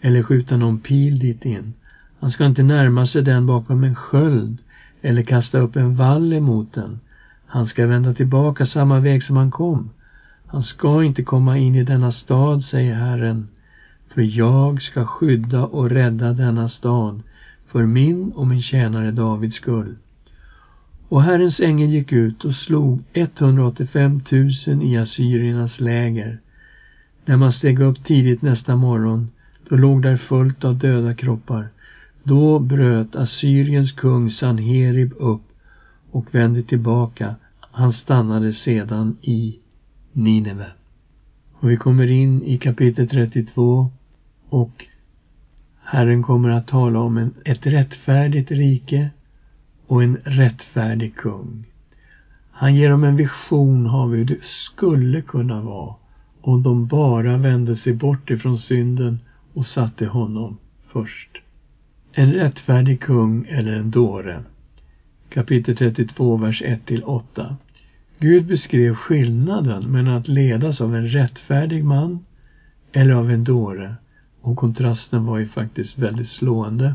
eller 0.00 0.22
skjuta 0.22 0.56
någon 0.56 0.78
pil 0.78 1.18
dit 1.18 1.44
in. 1.44 1.74
Han 2.20 2.30
ska 2.30 2.46
inte 2.46 2.62
närma 2.62 3.06
sig 3.06 3.22
den 3.22 3.46
bakom 3.46 3.84
en 3.84 3.94
sköld 3.94 4.58
eller 5.02 5.22
kasta 5.22 5.58
upp 5.58 5.76
en 5.76 5.96
vall 5.96 6.32
emot 6.32 6.72
den. 6.72 7.00
Han 7.46 7.66
ska 7.66 7.86
vända 7.86 8.14
tillbaka 8.14 8.66
samma 8.66 9.00
väg 9.00 9.22
som 9.22 9.36
han 9.36 9.50
kom. 9.50 9.90
Han 10.46 10.62
ska 10.62 11.04
inte 11.04 11.22
komma 11.22 11.58
in 11.58 11.74
i 11.74 11.84
denna 11.84 12.12
stad, 12.12 12.64
säger 12.64 12.94
Herren, 12.94 13.48
för 14.08 14.22
jag 14.22 14.82
ska 14.82 15.06
skydda 15.06 15.64
och 15.64 15.90
rädda 15.90 16.32
denna 16.32 16.68
stad 16.68 17.22
för 17.66 17.86
min 17.86 18.32
och 18.32 18.46
min 18.46 18.62
tjänare 18.62 19.10
Davids 19.10 19.56
skull. 19.56 19.96
Och 21.08 21.22
Herrens 21.22 21.60
ängel 21.60 21.90
gick 21.90 22.12
ut 22.12 22.44
och 22.44 22.54
slog 22.54 23.02
185 23.12 24.20
000 24.66 24.82
i 24.82 24.96
assyriernas 24.96 25.80
läger. 25.80 26.40
När 27.24 27.36
man 27.36 27.52
steg 27.52 27.80
upp 27.80 28.04
tidigt 28.04 28.42
nästa 28.42 28.76
morgon, 28.76 29.28
då 29.68 29.76
låg 29.76 30.02
där 30.02 30.16
fullt 30.16 30.64
av 30.64 30.78
döda 30.78 31.14
kroppar. 31.14 31.68
Då 32.22 32.58
bröt 32.58 33.16
Assyriens 33.16 33.92
kung 33.92 34.30
Sanherib 34.30 35.12
upp 35.18 35.42
och 36.10 36.34
vände 36.34 36.62
tillbaka. 36.62 37.34
Han 37.60 37.92
stannade 37.92 38.52
sedan 38.52 39.16
i 39.22 39.58
Nineve. 40.12 40.66
Och 41.52 41.70
vi 41.70 41.76
kommer 41.76 42.10
in 42.10 42.42
i 42.42 42.58
kapitel 42.58 43.08
32 43.08 43.90
och 44.48 44.86
Herren 45.82 46.22
kommer 46.22 46.50
att 46.50 46.66
tala 46.66 47.00
om 47.00 47.16
en, 47.16 47.34
ett 47.44 47.66
rättfärdigt 47.66 48.50
rike 48.50 49.10
och 49.94 50.02
en 50.02 50.16
rättfärdig 50.24 51.16
kung. 51.16 51.64
Han 52.50 52.74
ger 52.74 52.90
dem 52.90 53.04
en 53.04 53.16
vision 53.16 53.86
av 53.86 54.14
hur 54.14 54.24
det 54.24 54.44
skulle 54.44 55.22
kunna 55.22 55.60
vara 55.60 55.94
om 56.40 56.62
de 56.62 56.86
bara 56.86 57.36
vände 57.36 57.76
sig 57.76 57.92
bort 57.92 58.30
ifrån 58.30 58.58
synden 58.58 59.18
och 59.52 59.66
satte 59.66 60.06
honom 60.06 60.58
först. 60.86 61.28
En 62.12 62.32
rättfärdig 62.32 63.00
kung 63.00 63.46
eller 63.48 63.72
en 63.72 63.90
dåre. 63.90 64.42
Kapitel 65.28 65.76
32, 65.76 66.36
vers 66.36 66.62
1-8. 66.62 67.54
Gud 68.18 68.46
beskrev 68.46 68.94
skillnaden 68.94 69.92
mellan 69.92 70.14
att 70.14 70.28
ledas 70.28 70.80
av 70.80 70.96
en 70.96 71.08
rättfärdig 71.08 71.84
man 71.84 72.24
eller 72.92 73.14
av 73.14 73.30
en 73.30 73.44
dåre 73.44 73.94
och 74.40 74.56
kontrasten 74.56 75.24
var 75.26 75.38
ju 75.38 75.46
faktiskt 75.46 75.98
väldigt 75.98 76.28
slående. 76.28 76.94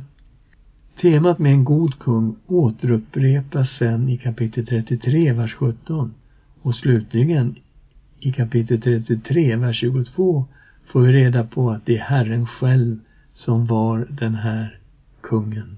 Temat 1.01 1.39
med 1.39 1.51
en 1.51 1.63
god 1.63 1.99
kung 1.99 2.35
återupprepas 2.47 3.69
sen 3.69 4.09
i 4.09 4.17
kapitel 4.17 4.65
33, 4.65 5.33
vers 5.33 5.53
17 5.53 6.13
och 6.61 6.75
slutligen 6.75 7.55
i 8.19 8.31
kapitel 8.31 8.81
33, 8.81 9.55
vers 9.55 9.77
22 9.77 10.45
får 10.85 11.01
vi 11.01 11.13
reda 11.13 11.43
på 11.43 11.69
att 11.69 11.85
det 11.85 11.97
är 11.97 12.01
Herren 12.01 12.45
själv 12.45 12.99
som 13.33 13.65
var 13.65 14.07
den 14.09 14.35
här 14.35 14.79
kungen. 15.21 15.77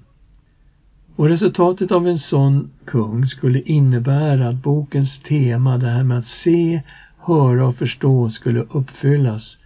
Och 1.15 1.29
resultatet 1.29 1.91
av 1.91 2.07
en 2.07 2.19
sån 2.19 2.69
kung 2.85 3.25
skulle 3.25 3.61
innebära 3.61 4.47
att 4.47 4.63
bokens 4.63 5.19
tema, 5.19 5.77
det 5.77 5.89
här 5.89 6.03
med 6.03 6.17
att 6.17 6.27
se, 6.27 6.81
höra 7.17 7.67
och 7.67 7.75
förstå, 7.75 8.29
skulle 8.29 8.59
uppfyllas 8.59 9.57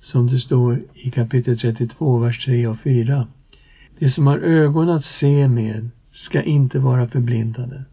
som 0.00 0.26
det 0.26 0.38
står 0.38 0.82
i 0.94 1.10
kapitel 1.10 1.58
32, 1.58 2.18
vers 2.18 2.44
3 2.44 2.66
och 2.66 2.78
4. 2.78 3.26
De 3.98 4.08
som 4.10 4.26
har 4.26 4.38
ögon 4.38 4.88
att 4.88 5.04
se 5.04 5.48
med 5.48 5.90
ska 6.12 6.42
inte 6.42 6.78
vara 6.78 7.08
förblindade. 7.08 7.84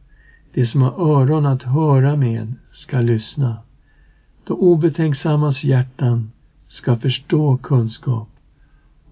De 0.53 0.65
som 0.65 0.81
har 0.81 0.91
öron 0.91 1.46
att 1.46 1.63
höra 1.63 2.15
med 2.15 2.53
ska 2.72 3.01
lyssna. 3.01 3.58
De 4.43 4.53
obetänksammas 4.53 5.63
hjärtan 5.63 6.31
ska 6.67 6.98
förstå 6.98 7.58
kunskap 7.58 8.29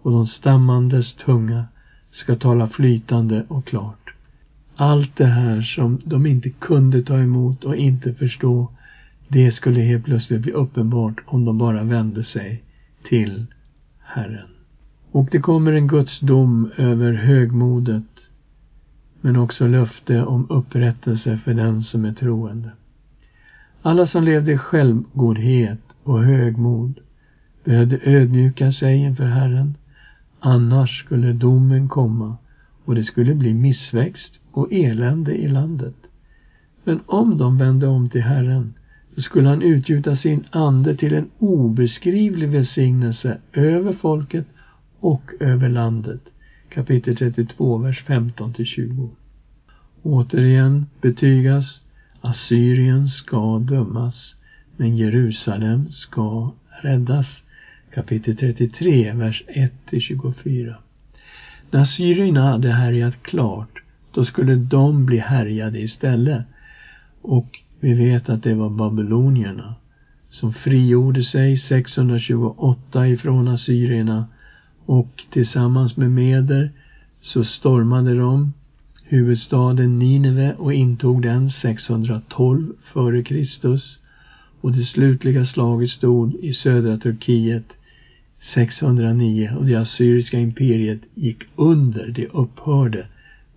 och 0.01 0.12
de 0.12 0.27
stammandes 0.27 1.13
tunga 1.13 1.65
ska 2.12 2.36
tala 2.36 2.67
flytande 2.67 3.46
och 3.48 3.65
klart. 3.65 4.13
Allt 4.75 5.17
det 5.17 5.25
här 5.25 5.62
som 5.62 6.01
de 6.05 6.25
inte 6.25 6.50
kunde 6.50 7.01
ta 7.01 7.19
emot 7.19 7.63
och 7.63 7.75
inte 7.75 8.13
förstå, 8.13 8.67
det 9.27 9.51
skulle 9.51 9.81
helt 9.81 10.05
plötsligt 10.05 10.41
bli 10.41 10.51
uppenbart 10.51 11.22
om 11.25 11.46
de 11.46 11.58
bara 11.58 11.84
vände 11.84 12.24
sig 12.24 12.63
till 13.03 13.46
Herren. 14.00 14.59
Och 15.12 15.28
det 15.32 15.39
kommer 15.39 15.72
en 15.72 15.88
Guds 15.88 16.20
dom 16.20 16.70
över 16.78 17.13
högmodet, 17.13 18.04
men 19.22 19.36
också 19.36 19.68
löfte 19.68 20.24
om 20.25 20.48
upprättelse 20.50 21.38
för 21.38 21.54
den 21.54 21.82
som 21.82 22.06
är 22.06 22.13
troende. 22.13 22.72
Alla 23.82 24.06
som 24.06 24.24
levde 24.24 24.51
i 24.51 24.58
självgodhet 24.58 25.80
och 26.04 26.24
högmod 26.24 27.00
behövde 27.63 28.00
ödmjuka 28.04 28.72
sig 28.72 28.98
inför 28.98 29.25
Herren, 29.25 29.78
annars 30.39 31.00
skulle 31.00 31.34
domen 31.34 31.88
komma 31.88 32.38
och 32.86 32.96
det 32.96 33.04
skulle 33.04 33.34
bli 33.34 33.54
missväxt 33.54 34.39
och 34.51 34.74
elände 34.74 35.36
i 35.36 35.48
landet. 35.48 35.96
Men 36.84 37.00
om 37.06 37.38
de 37.38 37.58
vände 37.58 37.88
om 37.88 38.10
till 38.10 38.22
Herren, 38.22 38.74
så 39.16 39.22
skulle 39.22 39.50
han 39.50 39.62
utgjuta 39.62 40.16
sin 40.16 40.44
ande 40.50 40.96
till 40.96 41.13
en 41.13 41.30
obeskrivlig 41.39 42.50
välsignelse 42.50 43.38
över 43.54 43.94
folket 43.94 44.46
och 45.00 45.32
över 45.39 45.70
landet. 45.70 46.22
Kapitel 46.70 47.15
32, 47.15 47.77
vers 47.77 48.03
15 48.03 48.53
till 48.53 48.65
20. 48.65 49.10
Återigen 50.03 50.86
betygas 51.01 51.82
Assyrien 52.22 53.08
ska 53.08 53.60
dömas, 53.60 54.36
men 54.77 54.98
Jerusalem 54.98 55.91
ska 55.91 56.51
räddas. 56.82 57.44
Kapitel 57.94 58.38
33, 58.38 59.13
vers 59.13 59.44
1 59.48 59.72
till 59.89 60.01
24. 60.01 60.75
När 61.72 61.79
assyrierna 61.79 62.51
hade 62.51 62.72
härjat 62.72 63.24
klart, 63.24 63.84
då 64.12 64.25
skulle 64.25 64.56
de 64.56 65.06
bli 65.06 65.18
härjade 65.18 65.79
istället. 65.79 66.46
Och 67.22 67.60
vi 67.79 67.94
vet 67.94 68.29
att 68.29 68.44
det 68.44 68.53
var 68.53 68.70
babylonierna 68.70 69.75
som 70.29 70.53
frigjorde 70.53 71.24
sig 71.24 71.58
628 71.58 73.08
ifrån 73.08 73.48
assyrierna 73.48 74.27
och 74.89 75.25
tillsammans 75.29 75.98
med 75.98 76.12
meder 76.12 76.72
så 77.22 77.43
stormade 77.43 78.15
de 78.15 78.53
huvudstaden 79.03 80.00
Nineve 80.00 80.55
och 80.58 80.74
intog 80.74 81.22
den 81.22 81.50
612 81.50 82.74
f.Kr. 82.84 83.77
och 84.62 84.72
det 84.72 84.84
slutliga 84.84 85.46
slaget 85.46 85.89
stod 85.89 86.36
i 86.36 86.53
södra 86.53 86.98
Turkiet 86.98 87.63
609 88.39 89.55
och 89.58 89.65
det 89.65 89.75
assyriska 89.75 90.39
imperiet 90.39 91.01
gick 91.13 91.43
under, 91.55 92.08
det 92.08 92.27
upphörde 92.27 93.08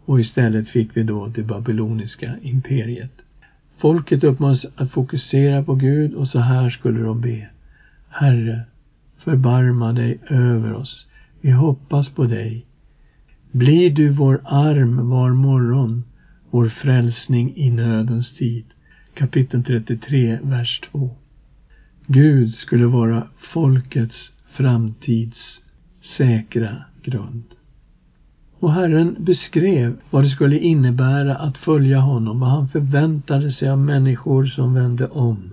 och 0.05 0.21
istället 0.21 0.69
fick 0.69 0.97
vi 0.97 1.03
då 1.03 1.27
det 1.27 1.43
babyloniska 1.43 2.35
imperiet. 2.43 3.13
Folket 3.79 4.25
uppmanas 4.25 4.67
att 4.77 4.91
fokusera 4.91 5.63
på 5.63 5.75
Gud 5.75 6.15
och 6.15 6.29
så 6.29 6.39
här 6.39 6.71
skulle 6.71 7.01
de 7.01 7.21
be. 7.21 7.49
Herre, 8.09 8.61
förbarma 9.19 9.93
dig 9.93 10.19
över 10.29 10.73
oss. 10.75 11.07
Vi 11.45 11.51
hoppas 11.51 12.09
på 12.09 12.25
dig. 12.25 12.67
Blir 13.51 13.91
du 13.91 14.09
vår 14.09 14.41
arm 14.45 15.09
var 15.11 15.31
morgon, 15.31 16.05
vår 16.51 16.69
frälsning 16.69 17.57
i 17.57 17.71
nödens 17.71 18.33
tid. 18.33 18.65
Kapitel 19.15 19.65
33, 19.65 20.39
vers 20.43 20.81
2. 20.93 21.11
Gud 22.07 22.55
skulle 22.55 22.87
vara 22.87 23.27
folkets 23.37 24.31
framtids 24.51 25.61
säkra 26.03 26.85
grund. 27.03 27.45
Och 28.59 28.73
Herren 28.73 29.17
beskrev 29.19 29.97
vad 30.11 30.25
det 30.25 30.29
skulle 30.29 30.59
innebära 30.59 31.37
att 31.37 31.59
följa 31.59 32.01
honom, 32.01 32.41
vad 32.41 32.51
han 32.51 32.69
förväntade 32.69 33.53
sig 33.53 33.69
av 33.69 33.79
människor 33.79 34.47
som 34.47 34.75
vände 34.75 35.09
om. 35.09 35.51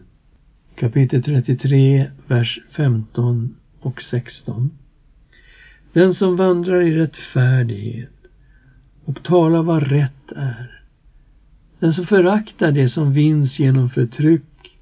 Kapitel 0.76 1.24
33, 1.24 2.12
vers 2.28 2.60
15 2.72 3.56
och 3.80 4.02
16. 4.02 4.72
Den 5.94 6.14
som 6.14 6.36
vandrar 6.36 6.82
i 6.82 6.96
rättfärdighet 6.96 8.10
och 9.06 9.24
talar 9.24 9.64
vad 9.64 9.84
rätt 9.84 10.32
är. 10.36 10.82
Den 11.80 11.94
som 11.94 12.06
föraktar 12.06 12.72
det 12.72 12.90
som 12.90 13.14
vinns 13.14 13.60
genom 13.60 13.90
förtryck. 13.90 14.78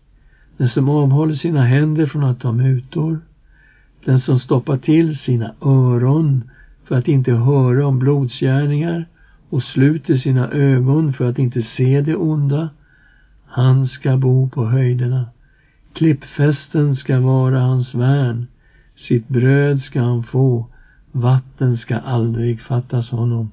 Den 0.58 0.67
som 0.67 0.89
avhåller 0.89 1.34
sina 1.34 1.63
händer 1.63 2.06
från 2.06 2.24
att 2.24 2.39
ta 2.39 2.52
mutor. 2.52 3.20
Den 4.06 4.20
som 4.20 4.39
stoppar 4.39 4.78
till 4.78 5.17
sina 5.17 5.54
öron 5.62 6.43
för 6.84 6.96
att 6.96 7.08
inte 7.08 7.32
höra 7.32 7.88
om 7.88 8.00
blodsgärningar 8.00 9.06
och 9.50 9.63
sluter 9.63 10.15
sina 10.15 10.52
ögon 10.52 11.13
för 11.13 11.30
att 11.30 11.39
inte 11.39 11.62
se 11.62 12.02
det 12.02 12.15
onda. 12.15 12.70
Han 13.46 13.88
ska 13.88 14.17
bo 14.17 14.50
på 14.50 14.65
höjderna. 14.65 15.26
Klippfästen 15.93 16.96
ska 16.96 17.20
vara 17.20 17.60
hans 17.60 17.96
värn. 17.96 18.48
Sitt 18.96 19.28
bröd 19.28 19.82
ska 19.82 20.02
han 20.02 20.24
få 20.24 20.67
Vatten 21.21 21.77
ska 21.77 21.97
aldrig 21.97 22.62
fattas 22.62 23.10
honom. 23.10 23.49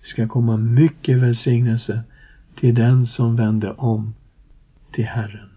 Det 0.00 0.08
ska 0.08 0.28
komma 0.28 0.56
mycket 0.56 1.18
välsignelse 1.18 2.00
till 2.60 2.74
den 2.74 3.06
som 3.06 3.36
vände 3.36 3.70
om 3.70 4.14
till 4.92 5.04
Herren. 5.04 5.48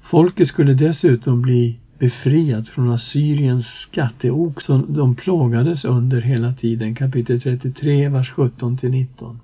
Folket 0.00 0.48
skulle 0.48 0.74
dessutom 0.74 1.42
bli 1.42 1.78
befriat 1.98 2.68
från 2.68 2.90
Assyriens 2.90 3.66
skatteok 3.66 4.60
som 4.60 4.94
de 4.94 5.14
plågades 5.14 5.84
under 5.84 6.20
hela 6.20 6.52
tiden. 6.52 6.94
Kapitel 6.94 7.40
33, 7.40 8.08
vers 8.08 8.30
17 8.30 8.76
till 8.76 8.90
19. 8.90 9.40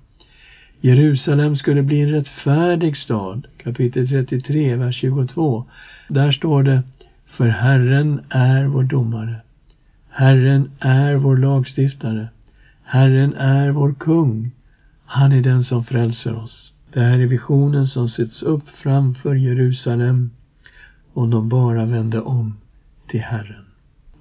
Jerusalem 0.81 1.55
skulle 1.55 1.83
bli 1.83 2.01
en 2.01 2.09
rättfärdig 2.09 2.97
stad. 2.97 3.47
Kapitel 3.57 4.07
33, 4.07 4.75
vers 4.75 4.95
22. 4.95 5.65
Där 6.07 6.31
står 6.31 6.63
det 6.63 6.83
För 7.25 7.47
Herren 7.47 8.19
är 8.29 8.65
vår 8.65 8.83
domare. 8.83 9.44
Herren 10.17 10.69
är 10.79 11.15
vår 11.15 11.37
lagstiftare. 11.37 12.27
Herren 12.83 13.33
är 13.33 13.71
vår 13.71 13.93
kung. 13.93 14.51
Han 15.05 15.31
är 15.31 15.41
den 15.41 15.63
som 15.63 15.83
frälser 15.83 16.35
oss. 16.35 16.73
Det 16.93 16.99
här 16.99 17.19
är 17.19 17.25
visionen 17.25 17.87
som 17.87 18.09
sätts 18.09 18.43
upp 18.43 18.69
framför 18.69 19.35
Jerusalem 19.35 20.29
om 21.13 21.29
de 21.29 21.49
bara 21.49 21.85
vände 21.85 22.21
om 22.21 22.57
till 23.07 23.21
Herren. 23.21 23.65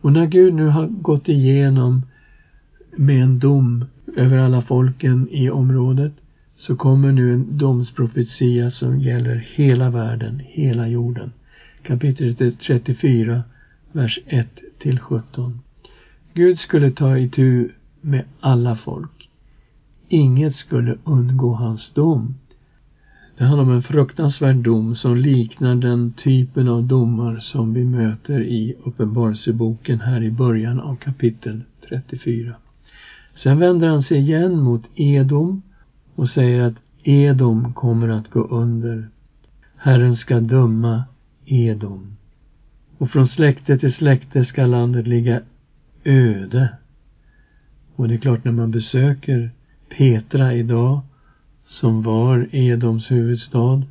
Och 0.00 0.12
när 0.12 0.26
Gud 0.26 0.54
nu 0.54 0.66
har 0.66 0.86
gått 0.86 1.28
igenom 1.28 2.02
med 2.96 3.22
en 3.22 3.38
dom 3.38 3.84
över 4.16 4.38
alla 4.38 4.62
folken 4.62 5.28
i 5.30 5.50
området 5.50 6.12
så 6.56 6.76
kommer 6.76 7.12
nu 7.12 7.32
en 7.32 7.58
domsprofetia 7.58 8.70
som 8.70 9.00
gäller 9.00 9.36
hela 9.54 9.90
världen, 9.90 10.42
hela 10.44 10.88
jorden. 10.88 11.32
Kapitel 11.82 12.56
34, 12.56 13.42
vers 13.92 14.18
1 14.26 14.48
till 14.78 15.00
17. 15.00 15.60
Gud 16.36 16.58
skulle 16.58 16.90
ta 16.90 17.18
itu 17.18 17.68
med 18.00 18.24
alla 18.40 18.76
folk. 18.76 19.28
Inget 20.08 20.56
skulle 20.56 20.98
undgå 21.04 21.52
hans 21.52 21.92
dom. 21.92 22.34
Det 23.38 23.44
handlar 23.44 23.64
om 23.64 23.70
en 23.70 23.82
fruktansvärd 23.82 24.56
dom 24.56 24.94
som 24.94 25.16
liknar 25.16 25.74
den 25.74 26.12
typen 26.12 26.68
av 26.68 26.82
domar 26.82 27.38
som 27.38 27.74
vi 27.74 27.84
möter 27.84 28.40
i 28.40 28.74
Uppenbarelseboken 28.84 30.00
här 30.00 30.22
i 30.22 30.30
början 30.30 30.80
av 30.80 30.96
kapitel 30.96 31.62
34. 31.88 32.54
Sen 33.34 33.58
vänder 33.58 33.88
han 33.88 34.02
sig 34.02 34.18
igen 34.18 34.60
mot 34.60 34.82
Edom 34.94 35.62
och 36.14 36.28
säger 36.28 36.60
att 36.60 36.74
Edom 37.02 37.72
kommer 37.72 38.08
att 38.08 38.30
gå 38.30 38.40
under. 38.40 39.08
Herren 39.76 40.16
ska 40.16 40.40
döma 40.40 41.04
Edom. 41.44 42.16
Och 42.98 43.10
från 43.10 43.28
släkte 43.28 43.78
till 43.78 43.92
släkte 43.92 44.44
ska 44.44 44.66
landet 44.66 45.06
ligga 45.06 45.40
öde. 46.04 46.68
Och 47.96 48.08
det 48.08 48.14
är 48.14 48.18
klart 48.18 48.44
när 48.44 48.52
man 48.52 48.70
besöker 48.70 49.50
Petra 49.88 50.54
idag 50.54 51.00
som 51.64 52.02
var 52.02 52.48
Edoms 52.52 53.10
huvudstad 53.10 53.82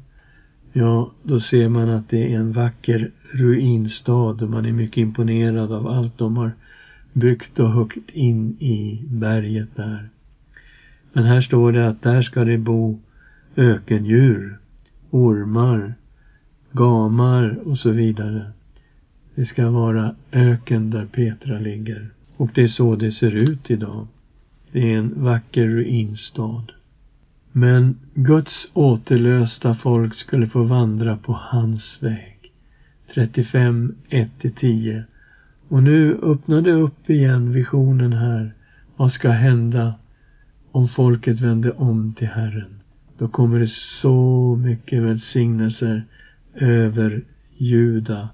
ja, 0.73 1.12
då 1.23 1.39
ser 1.39 1.69
man 1.69 1.89
att 1.89 2.10
det 2.10 2.34
är 2.34 2.39
en 2.39 2.52
vacker 2.52 3.12
ruinstad 3.32 4.43
och 4.43 4.49
man 4.49 4.65
är 4.65 4.71
mycket 4.71 4.97
imponerad 4.97 5.71
av 5.71 5.88
allt 5.88 6.17
de 6.17 6.38
har 6.38 6.52
byggt 7.13 7.60
och 7.60 7.71
huggit 7.71 8.10
in 8.10 8.58
i 8.60 9.04
berget 9.08 9.76
där. 9.76 10.10
Men 11.13 11.23
här 11.23 11.41
står 11.41 11.71
det 11.71 11.88
att 11.88 12.02
där 12.02 12.21
ska 12.21 12.43
det 12.43 12.58
bo 12.58 12.99
ökendjur, 13.56 14.58
ormar, 15.10 15.93
gamar 16.71 17.60
och 17.65 17.78
så 17.78 17.89
vidare. 17.89 18.52
Det 19.36 19.46
ska 19.46 19.69
vara 19.69 20.15
öken 20.32 20.89
där 20.89 21.06
Petra 21.06 21.60
ligger. 21.60 22.10
Och 22.38 22.50
det 22.54 22.62
är 22.62 22.67
så 22.67 22.96
det 22.96 23.12
ser 23.12 23.36
ut 23.36 23.72
idag. 23.72 24.08
Det 24.72 24.93
är 24.93 24.98
en 24.98 25.24
vacker 25.24 25.67
ruinstad. 25.67 26.63
Men 27.52 27.96
Guds 28.13 28.67
återlösta 28.74 29.76
folk 29.76 30.15
skulle 30.15 30.48
få 30.48 30.63
vandra 30.63 31.17
på 31.17 31.34
hans 31.34 32.04
väg. 32.04 32.52
35, 33.13 33.96
1-10. 34.10 35.04
Och 35.67 35.84
nu 35.84 36.17
öppnar 36.24 36.62
det 36.62 36.72
upp 36.72 37.10
igen 37.10 37.52
visionen 37.52 38.13
här. 38.13 38.54
Vad 38.96 39.12
ska 39.12 39.30
hända 39.30 39.93
om 40.72 40.88
folket 40.88 41.41
vänder 41.41 41.82
om 41.82 42.13
till 42.13 42.28
Herren? 42.28 42.80
Då 43.17 43.28
kommer 43.28 43.60
det 43.60 43.69
så 43.69 44.56
mycket 44.63 45.04
välsignelser 45.04 46.04
över 46.56 47.24
Juda 47.58 48.30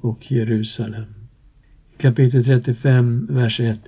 och 0.00 0.32
Jerusalem. 0.32 1.04
Kapitel 1.98 2.44
35, 2.44 3.26
vers 3.30 3.60
1. 3.60 3.80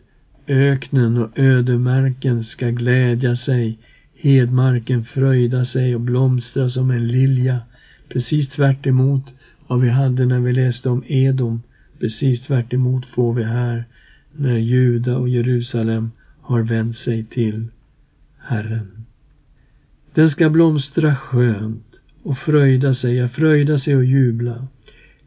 Öknen 0.47 1.17
och 1.17 1.39
ödemarken 1.39 2.45
ska 2.45 2.71
glädja 2.71 3.37
sig, 3.37 3.79
hedmarken 4.15 5.05
fröjda 5.05 5.65
sig 5.65 5.95
och 5.95 6.01
blomstra 6.01 6.69
som 6.69 6.91
en 6.91 7.09
lilja. 7.09 7.61
Precis 8.09 8.49
tvärt 8.49 8.87
emot 8.87 9.35
vad 9.67 9.81
vi 9.81 9.89
hade 9.89 10.27
när 10.27 10.41
vi 10.41 10.53
läste 10.53 10.89
om 10.89 11.05
Edom. 11.07 11.63
Precis 12.01 12.43
tvärt 12.43 12.73
emot 12.73 13.07
får 13.07 13.35
vi 13.35 13.45
här 13.45 13.85
när 14.33 14.59
Juda 14.59 15.17
och 15.17 15.29
Jerusalem 15.29 16.11
har 16.41 16.63
vänt 16.63 16.97
sig 16.97 17.25
till 17.25 17.67
Herren. 18.39 19.05
Den 20.15 20.31
ska 20.31 20.51
blomstra 20.51 21.17
skönt 21.17 22.01
och 22.23 22.39
fröjda 22.39 22.95
sig, 22.95 23.15
ja, 23.15 23.29
fröjda 23.29 23.79
sig 23.79 23.97
och 23.97 24.05
jubla. 24.05 24.67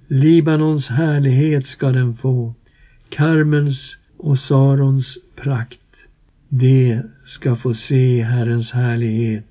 Libanons 0.07 0.87
härlighet 0.87 1.67
ska 1.67 1.91
den 1.91 2.15
få, 2.15 2.53
Karmens 3.09 3.97
och 4.17 4.39
Sarons 4.39 5.17
prakt. 5.35 5.79
Det 6.49 7.01
ska 7.25 7.55
få 7.55 7.73
se 7.73 8.23
Herrens 8.23 8.71
härlighet, 8.71 9.45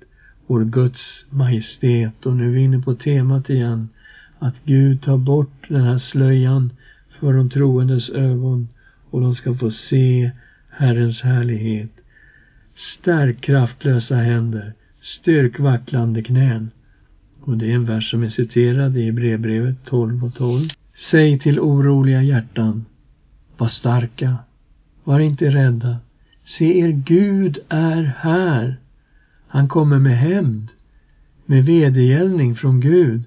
vår 0.47 0.65
Guds 0.65 1.25
majestät. 1.29 2.25
Och 2.25 2.35
nu 2.35 2.45
är 2.45 2.51
vi 2.51 2.61
inne 2.61 2.79
på 2.79 2.95
temat 2.95 3.49
igen, 3.49 3.89
att 4.39 4.55
Gud 4.65 5.01
tar 5.01 5.17
bort 5.17 5.65
den 5.67 5.83
här 5.83 5.97
slöjan 5.97 6.71
för 7.19 7.33
de 7.33 7.49
troendes 7.49 8.09
ögon 8.09 8.67
och 9.09 9.21
de 9.21 9.35
ska 9.35 9.53
få 9.53 9.71
se 9.71 10.31
Herrens 10.69 11.21
härlighet. 11.21 11.91
Stärk 12.75 13.41
kraftlösa 13.41 14.15
händer, 14.15 14.73
styrk 15.01 15.59
vacklande 15.59 16.23
knän. 16.23 16.71
Och 17.45 17.57
det 17.57 17.71
är 17.71 17.75
en 17.75 17.85
vers 17.85 18.11
som 18.11 18.23
är 18.23 18.29
citerad 18.29 18.97
i 18.97 19.11
brevbrevet 19.11 19.75
12 19.85 20.25
och 20.25 20.33
12. 20.35 20.69
Säg 21.11 21.39
till 21.39 21.59
oroliga 21.59 22.23
hjärtan, 22.23 22.85
var 23.57 23.67
starka, 23.67 24.37
var 25.03 25.19
inte 25.19 25.49
rädda. 25.49 25.97
Se, 26.45 26.79
er 26.79 26.89
Gud 26.89 27.57
är 27.69 28.13
här. 28.17 28.77
Han 29.47 29.67
kommer 29.67 29.99
med 29.99 30.17
hämnd, 30.17 30.67
med 31.45 31.65
vedergällning 31.65 32.55
från 32.55 32.79
Gud. 32.79 33.23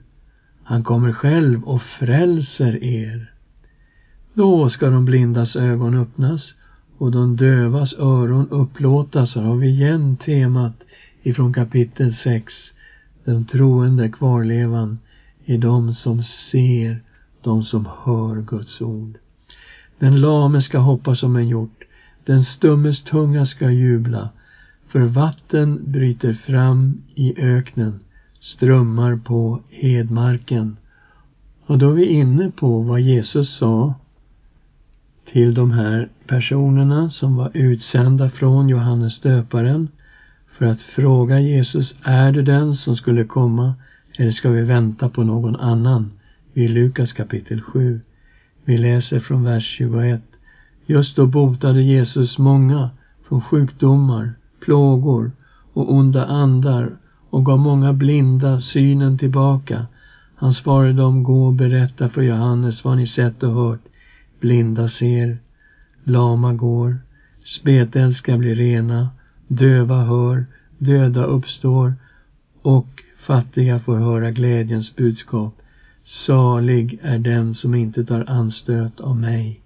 Han 0.63 0.85
kommer 0.85 1.13
själv 1.13 1.65
och 1.65 1.83
frälser 1.83 2.85
er. 2.85 3.33
Då 4.35 4.69
ska 4.69 4.91
de 4.91 5.05
blindas 5.05 5.57
ögon 5.57 5.95
öppnas 5.95 6.55
och 6.99 7.11
de 7.11 7.37
dövas 7.37 7.93
öron 7.93 8.49
upplåtas. 8.51 9.35
Här 9.35 9.43
har 9.43 9.57
vi 9.57 9.69
igen 9.69 10.17
temat 10.17 10.83
ifrån 11.23 11.53
kapitel 11.53 12.15
6. 12.15 12.55
Den 13.25 13.45
troende 13.45 14.09
kvarlevan 14.09 14.99
är 15.45 15.59
de 15.59 15.95
som 15.95 16.23
ser, 16.23 17.03
de 17.43 17.63
som 17.63 17.89
hör 18.05 18.43
Guds 18.43 18.81
ord. 18.81 19.19
Den 19.99 20.21
lame 20.21 20.63
ska 20.63 20.79
hoppa 20.79 21.15
som 21.15 21.37
en 21.37 21.49
hjort, 21.49 21.85
den 22.25 22.45
stummes 22.45 23.03
tunga 23.03 23.47
ska 23.47 23.71
jubla, 23.71 24.29
för 24.89 25.01
vatten 25.01 25.81
bryter 25.93 26.33
fram 26.33 27.03
i 27.15 27.35
öknen, 27.37 28.01
strömmar 28.41 29.17
på 29.17 29.61
hedmarken. 29.71 30.77
Och 31.67 31.79
då 31.79 31.91
är 31.91 31.95
vi 31.95 32.07
inne 32.07 32.51
på 32.51 32.81
vad 32.81 33.01
Jesus 33.01 33.57
sa 33.57 33.95
till 35.33 35.55
de 35.55 35.71
här 35.71 36.09
personerna 36.27 37.11
som 37.11 37.37
var 37.37 37.51
utsända 37.55 38.31
från 38.31 38.69
Johannes 38.69 39.21
döparen 39.21 39.89
för 40.59 40.67
att 40.67 40.81
fråga 40.81 41.41
Jesus, 41.41 41.95
är 42.03 42.33
du 42.33 42.43
den 42.43 42.75
som 42.75 42.97
skulle 42.97 43.25
komma 43.25 43.75
eller 44.17 44.31
ska 44.31 44.51
vi 44.51 44.63
vänta 44.63 45.09
på 45.09 45.25
någon 45.25 45.57
annan? 45.57 46.11
I 46.55 46.69
Lukas 46.69 47.13
kapitel 47.13 47.63
7. 47.63 48.01
Vi 48.65 48.79
läser 48.79 49.21
från 49.21 49.45
vers 49.45 49.65
21. 49.79 50.23
Just 50.87 51.17
då 51.17 51.27
botade 51.27 51.83
Jesus 51.83 52.39
många 52.39 52.91
från 53.29 53.41
sjukdomar, 53.41 54.33
plågor 54.61 55.33
och 55.73 55.95
onda 55.95 56.27
andar 56.27 56.97
och 57.31 57.45
gav 57.45 57.59
många 57.59 57.93
blinda 57.93 58.61
synen 58.61 59.19
tillbaka. 59.19 59.87
Han 60.35 60.55
svarade 60.55 60.93
dem, 60.93 61.23
gå 61.23 61.47
och 61.47 61.55
berätta 61.55 62.09
för 62.09 62.23
Johannes 62.23 62.85
vad 62.85 62.97
ni 62.97 63.07
sett 63.07 63.43
och 63.43 63.53
hört. 63.53 63.81
Blinda 64.41 64.89
ser, 64.89 65.39
lama 66.05 66.53
går, 66.53 66.99
spetälska 67.45 68.37
blir 68.37 68.55
rena, 68.55 69.09
döva 69.49 70.05
hör, 70.05 70.47
döda 70.79 71.25
uppstår 71.25 71.95
och 72.63 73.03
fattiga 73.19 73.79
får 73.79 73.97
höra 73.97 74.31
glädjens 74.31 74.97
budskap. 74.97 75.55
Salig 76.05 76.99
är 77.03 77.19
den 77.19 77.55
som 77.55 77.75
inte 77.75 78.05
tar 78.05 78.25
anstöt 78.31 79.01
av 79.01 79.17
mig. 79.17 79.61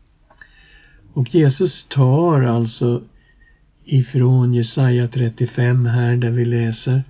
Och 1.13 1.35
Jesus 1.35 1.87
tar 1.89 2.43
alltså 2.43 3.03
ifrån 3.85 4.55
Jesaja 4.55 5.09
35 5.09 5.87
här 5.87 6.17
där 6.17 6.31
vi 6.31 6.45
läser 6.45 7.03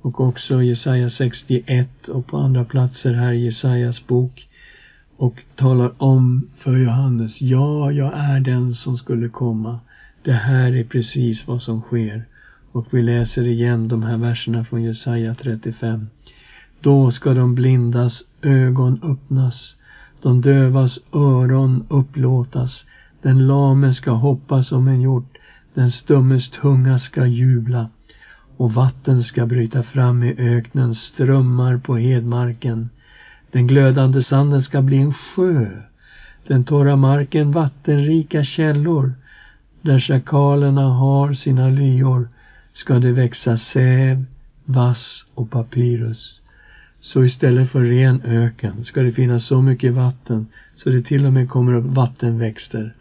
och 0.00 0.20
också 0.20 0.62
Jesaja 0.62 1.10
61 1.10 2.08
och 2.08 2.26
på 2.26 2.36
andra 2.36 2.64
platser 2.64 3.12
här 3.12 3.32
i 3.32 3.44
Jesajas 3.44 4.06
bok 4.06 4.48
och 5.16 5.42
talar 5.56 5.92
om 5.98 6.48
för 6.56 6.76
Johannes, 6.76 7.40
ja, 7.40 7.92
jag 7.92 8.12
är 8.14 8.40
den 8.40 8.74
som 8.74 8.96
skulle 8.96 9.28
komma. 9.28 9.78
Det 10.22 10.32
här 10.32 10.76
är 10.76 10.84
precis 10.84 11.46
vad 11.46 11.62
som 11.62 11.80
sker. 11.80 12.24
Och 12.72 12.86
vi 12.90 13.02
läser 13.02 13.46
igen 13.46 13.88
de 13.88 14.02
här 14.02 14.16
verserna 14.16 14.64
från 14.64 14.82
Jesaja 14.82 15.34
35. 15.34 16.06
Då 16.80 17.10
ska 17.10 17.34
de 17.34 17.54
blindas 17.54 18.22
ögon 18.42 19.00
öppnas, 19.02 19.76
de 20.22 20.40
dövas 20.40 20.98
öron 21.12 21.86
upplåtas, 21.88 22.84
den 23.22 23.46
lame 23.46 23.94
ska 23.94 24.10
hoppa 24.10 24.62
som 24.62 24.88
en 24.88 25.00
hjort, 25.00 25.38
den 25.74 25.90
stummes 25.90 26.50
tunga 26.50 26.98
ska 26.98 27.26
jubla 27.26 27.88
och 28.56 28.74
vatten 28.74 29.22
ska 29.22 29.46
bryta 29.46 29.82
fram 29.82 30.22
i 30.22 30.34
öknen, 30.38 30.94
strömmar 30.94 31.78
på 31.78 31.96
hedmarken. 31.96 32.90
Den 33.50 33.66
glödande 33.66 34.22
sanden 34.22 34.62
ska 34.62 34.82
bli 34.82 34.96
en 34.96 35.14
sjö, 35.14 35.66
den 36.46 36.64
torra 36.64 36.96
marken 36.96 37.52
vattenrika 37.52 38.44
källor. 38.44 39.14
Där 39.82 40.00
schakalerna 40.00 40.88
har 40.88 41.32
sina 41.32 41.68
lyor 41.68 42.28
ska 42.72 42.98
det 42.98 43.12
växa 43.12 43.56
säv, 43.56 44.24
vass 44.64 45.26
och 45.34 45.50
papyrus. 45.50 46.42
Så 47.00 47.24
istället 47.24 47.70
för 47.70 47.84
ren 47.84 48.22
öken 48.22 48.84
ska 48.84 49.02
det 49.02 49.12
finnas 49.12 49.44
så 49.44 49.62
mycket 49.62 49.92
vatten 49.92 50.46
så 50.76 50.90
det 50.90 51.02
till 51.02 51.26
och 51.26 51.32
med 51.32 51.48
kommer 51.48 51.74
upp 51.74 51.84
vattenväxter. 51.84 52.94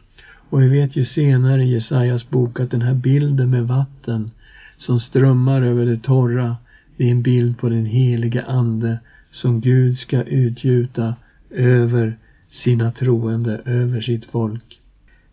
Och 0.49 0.61
vi 0.61 0.67
vet 0.67 0.95
ju 0.95 1.05
senare 1.05 1.63
i 1.63 1.73
Jesajas 1.73 2.29
bok 2.29 2.59
att 2.59 2.71
den 2.71 2.81
här 2.81 2.93
bilden 2.93 3.49
med 3.49 3.67
vatten 3.67 4.31
som 4.77 4.99
strömmar 4.99 5.61
över 5.61 5.85
det 5.85 6.03
torra 6.03 6.57
är 6.97 7.05
en 7.05 7.21
bild 7.21 7.57
på 7.57 7.69
den 7.69 7.85
helige 7.85 8.45
Ande 8.45 8.99
som 9.31 9.61
Gud 9.61 9.97
ska 9.97 10.23
utgjuta 10.23 11.15
över 11.49 12.17
sina 12.49 12.91
troende, 12.91 13.61
över 13.65 14.01
sitt 14.01 14.25
folk. 14.25 14.78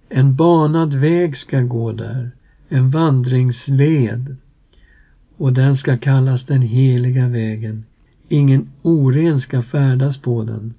En 0.09 0.35
banad 0.35 0.95
väg 0.95 1.37
ska 1.37 1.61
gå 1.61 1.93
där, 1.93 2.31
en 2.69 2.91
vandringsled 2.91 4.37
och 5.37 5.53
den 5.53 5.77
ska 5.77 5.97
kallas 5.97 6.47
den 6.47 6.63
heliga 6.63 7.29
vägen. 7.29 7.85
Ingen 8.29 8.69
oren 8.83 9.41
ska 9.41 9.63
färdas 9.63 10.17
på 10.17 10.45
den, 10.45 10.75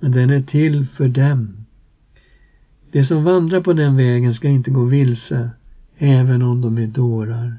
men 0.00 0.12
den 0.12 0.30
är 0.30 0.42
till 0.42 0.86
för 0.86 1.08
dem. 1.08 1.56
De 2.92 3.04
som 3.04 3.24
vandrar 3.24 3.60
på 3.60 3.72
den 3.72 3.96
vägen 3.96 4.34
ska 4.34 4.48
inte 4.48 4.70
gå 4.70 4.84
vilse, 4.84 5.50
även 5.98 6.42
om 6.42 6.60
de 6.60 6.78
är 6.78 6.86
dårar. 6.86 7.56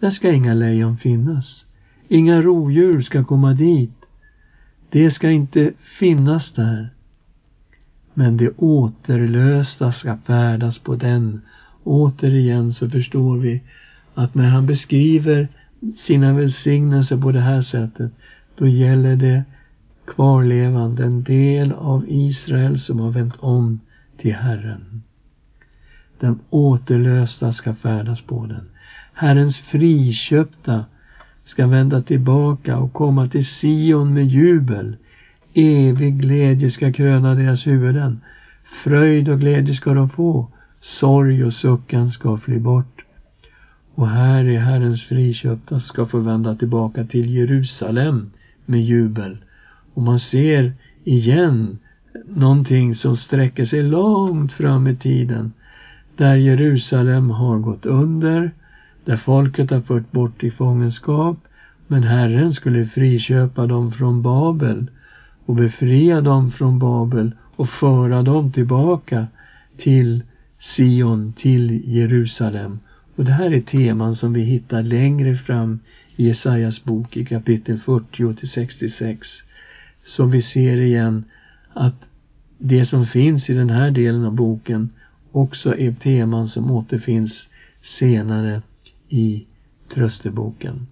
Där 0.00 0.10
ska 0.10 0.32
inga 0.32 0.54
lejon 0.54 0.96
finnas. 0.96 1.64
Inga 2.08 2.42
rovdjur 2.42 3.00
ska 3.00 3.24
komma 3.24 3.52
dit. 3.52 3.94
Det 4.90 5.10
ska 5.10 5.30
inte 5.30 5.72
finnas 5.98 6.52
där. 6.52 6.93
Men 8.14 8.36
det 8.36 8.50
återlösta 8.56 9.92
ska 9.92 10.16
färdas 10.16 10.78
på 10.78 10.96
den. 10.96 11.42
Återigen 11.84 12.72
så 12.72 12.90
förstår 12.90 13.36
vi 13.36 13.62
att 14.14 14.34
när 14.34 14.48
han 14.48 14.66
beskriver 14.66 15.48
sina 15.96 16.32
välsignelser 16.32 17.16
på 17.16 17.32
det 17.32 17.40
här 17.40 17.62
sättet, 17.62 18.12
då 18.58 18.68
gäller 18.68 19.16
det 19.16 19.44
kvarlevande, 20.06 21.04
en 21.04 21.22
del 21.22 21.72
av 21.72 22.04
Israel 22.08 22.78
som 22.78 23.00
har 23.00 23.10
vänt 23.10 23.36
om 23.38 23.80
till 24.18 24.34
Herren. 24.34 25.02
Den 26.20 26.38
återlösta 26.50 27.52
ska 27.52 27.74
färdas 27.74 28.20
på 28.20 28.46
den. 28.46 28.68
Herrens 29.12 29.58
friköpta 29.58 30.84
ska 31.44 31.66
vända 31.66 32.02
tillbaka 32.02 32.78
och 32.78 32.92
komma 32.92 33.28
till 33.28 33.46
Sion 33.46 34.14
med 34.14 34.26
jubel. 34.26 34.96
Evig 35.56 36.20
glädje 36.20 36.70
ska 36.70 36.92
kröna 36.92 37.34
deras 37.34 37.66
huvuden. 37.66 38.20
Fröjd 38.84 39.28
och 39.28 39.40
glädje 39.40 39.74
ska 39.74 39.94
de 39.94 40.08
få. 40.08 40.48
Sorg 40.80 41.44
och 41.44 41.52
suckan 41.52 42.10
ska 42.10 42.36
fly 42.36 42.58
bort. 42.58 43.04
Och 43.94 44.08
här 44.08 44.44
är 44.44 44.58
Herrens 44.58 45.02
friköpta 45.02 45.80
ska 45.80 46.06
få 46.06 46.18
vända 46.18 46.54
tillbaka 46.54 47.04
till 47.04 47.34
Jerusalem 47.34 48.30
med 48.66 48.82
jubel. 48.82 49.38
Och 49.94 50.02
man 50.02 50.20
ser 50.20 50.72
igen 51.04 51.78
någonting 52.28 52.94
som 52.94 53.16
sträcker 53.16 53.64
sig 53.64 53.82
långt 53.82 54.52
fram 54.52 54.86
i 54.86 54.96
tiden. 54.96 55.52
Där 56.16 56.34
Jerusalem 56.34 57.30
har 57.30 57.58
gått 57.58 57.86
under, 57.86 58.50
där 59.04 59.16
folket 59.16 59.70
har 59.70 59.80
fört 59.80 60.10
bort 60.12 60.44
i 60.44 60.50
fångenskap, 60.50 61.36
men 61.86 62.02
Herren 62.02 62.52
skulle 62.52 62.86
friköpa 62.86 63.66
dem 63.66 63.92
från 63.92 64.22
Babel 64.22 64.86
och 65.46 65.54
befria 65.54 66.20
dem 66.20 66.50
från 66.50 66.78
Babel 66.78 67.32
och 67.56 67.68
föra 67.68 68.22
dem 68.22 68.52
tillbaka 68.52 69.26
till 69.76 70.22
Sion, 70.58 71.32
till 71.32 71.94
Jerusalem. 71.96 72.78
Och 73.16 73.24
det 73.24 73.32
här 73.32 73.54
är 73.54 73.60
teman 73.60 74.16
som 74.16 74.32
vi 74.32 74.40
hittar 74.40 74.82
längre 74.82 75.34
fram 75.34 75.78
i 76.16 76.26
Jesajas 76.26 76.84
bok 76.84 77.16
i 77.16 77.24
kapitel 77.24 77.78
40 77.78 78.34
till 78.34 78.48
66. 78.48 79.28
som 80.04 80.30
vi 80.30 80.42
ser 80.42 80.76
igen 80.76 81.24
att 81.72 82.06
det 82.58 82.86
som 82.86 83.06
finns 83.06 83.50
i 83.50 83.54
den 83.54 83.70
här 83.70 83.90
delen 83.90 84.24
av 84.24 84.34
boken 84.34 84.90
också 85.32 85.76
är 85.78 85.92
teman 85.92 86.48
som 86.48 86.70
återfinns 86.70 87.48
senare 87.82 88.62
i 89.08 89.44
trösteboken. 89.94 90.86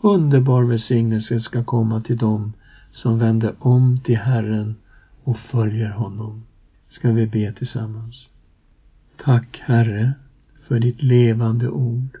Underbar 0.00 0.62
välsignelse 0.62 1.40
ska 1.40 1.64
komma 1.64 2.00
till 2.00 2.16
dem 2.16 2.52
som 2.94 3.18
vänder 3.18 3.54
om 3.58 4.00
till 4.04 4.16
Herren 4.16 4.74
och 5.24 5.38
följer 5.38 5.90
honom. 5.90 6.42
Ska 6.88 7.12
vi 7.12 7.26
be 7.26 7.52
tillsammans. 7.52 8.28
Tack 9.24 9.60
Herre 9.64 10.12
för 10.68 10.78
ditt 10.78 11.02
levande 11.02 11.68
ord. 11.68 12.18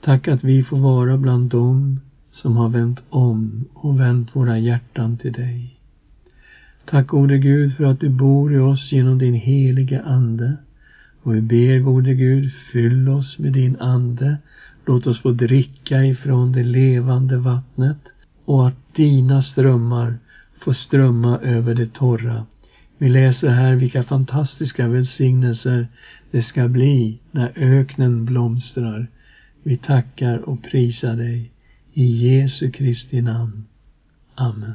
Tack 0.00 0.28
att 0.28 0.44
vi 0.44 0.64
får 0.64 0.78
vara 0.78 1.16
bland 1.16 1.50
dem 1.50 2.00
som 2.30 2.56
har 2.56 2.68
vänt 2.68 3.02
om 3.08 3.64
och 3.74 4.00
vänt 4.00 4.36
våra 4.36 4.58
hjärtan 4.58 5.16
till 5.16 5.32
dig. 5.32 5.80
Tack 6.84 7.06
gode 7.06 7.38
Gud 7.38 7.76
för 7.76 7.84
att 7.84 8.00
du 8.00 8.08
bor 8.08 8.54
i 8.54 8.58
oss 8.58 8.92
genom 8.92 9.18
din 9.18 9.34
heliga 9.34 10.02
Ande. 10.02 10.56
Och 11.22 11.34
vi 11.34 11.40
ber 11.40 11.78
gode 11.78 12.14
Gud, 12.14 12.52
fyll 12.72 13.08
oss 13.08 13.38
med 13.38 13.52
din 13.52 13.76
Ande. 13.76 14.36
Låt 14.84 15.06
oss 15.06 15.20
få 15.20 15.30
dricka 15.30 16.04
ifrån 16.04 16.52
det 16.52 16.62
levande 16.62 17.36
vattnet 17.36 17.98
och 18.46 18.66
att 18.66 18.94
dina 18.94 19.42
strömmar 19.42 20.18
får 20.58 20.72
strömma 20.72 21.38
över 21.38 21.74
det 21.74 21.92
torra. 21.92 22.46
Vi 22.98 23.08
läser 23.08 23.48
här 23.48 23.74
vilka 23.74 24.02
fantastiska 24.02 24.88
välsignelser 24.88 25.88
det 26.30 26.42
ska 26.42 26.68
bli 26.68 27.18
när 27.30 27.52
öknen 27.56 28.24
blomstrar. 28.24 29.06
Vi 29.62 29.76
tackar 29.76 30.38
och 30.38 30.62
prisar 30.62 31.16
dig. 31.16 31.50
I 31.92 32.04
Jesu 32.04 32.70
Kristi 32.70 33.20
namn. 33.20 33.64
Amen. 34.34 34.74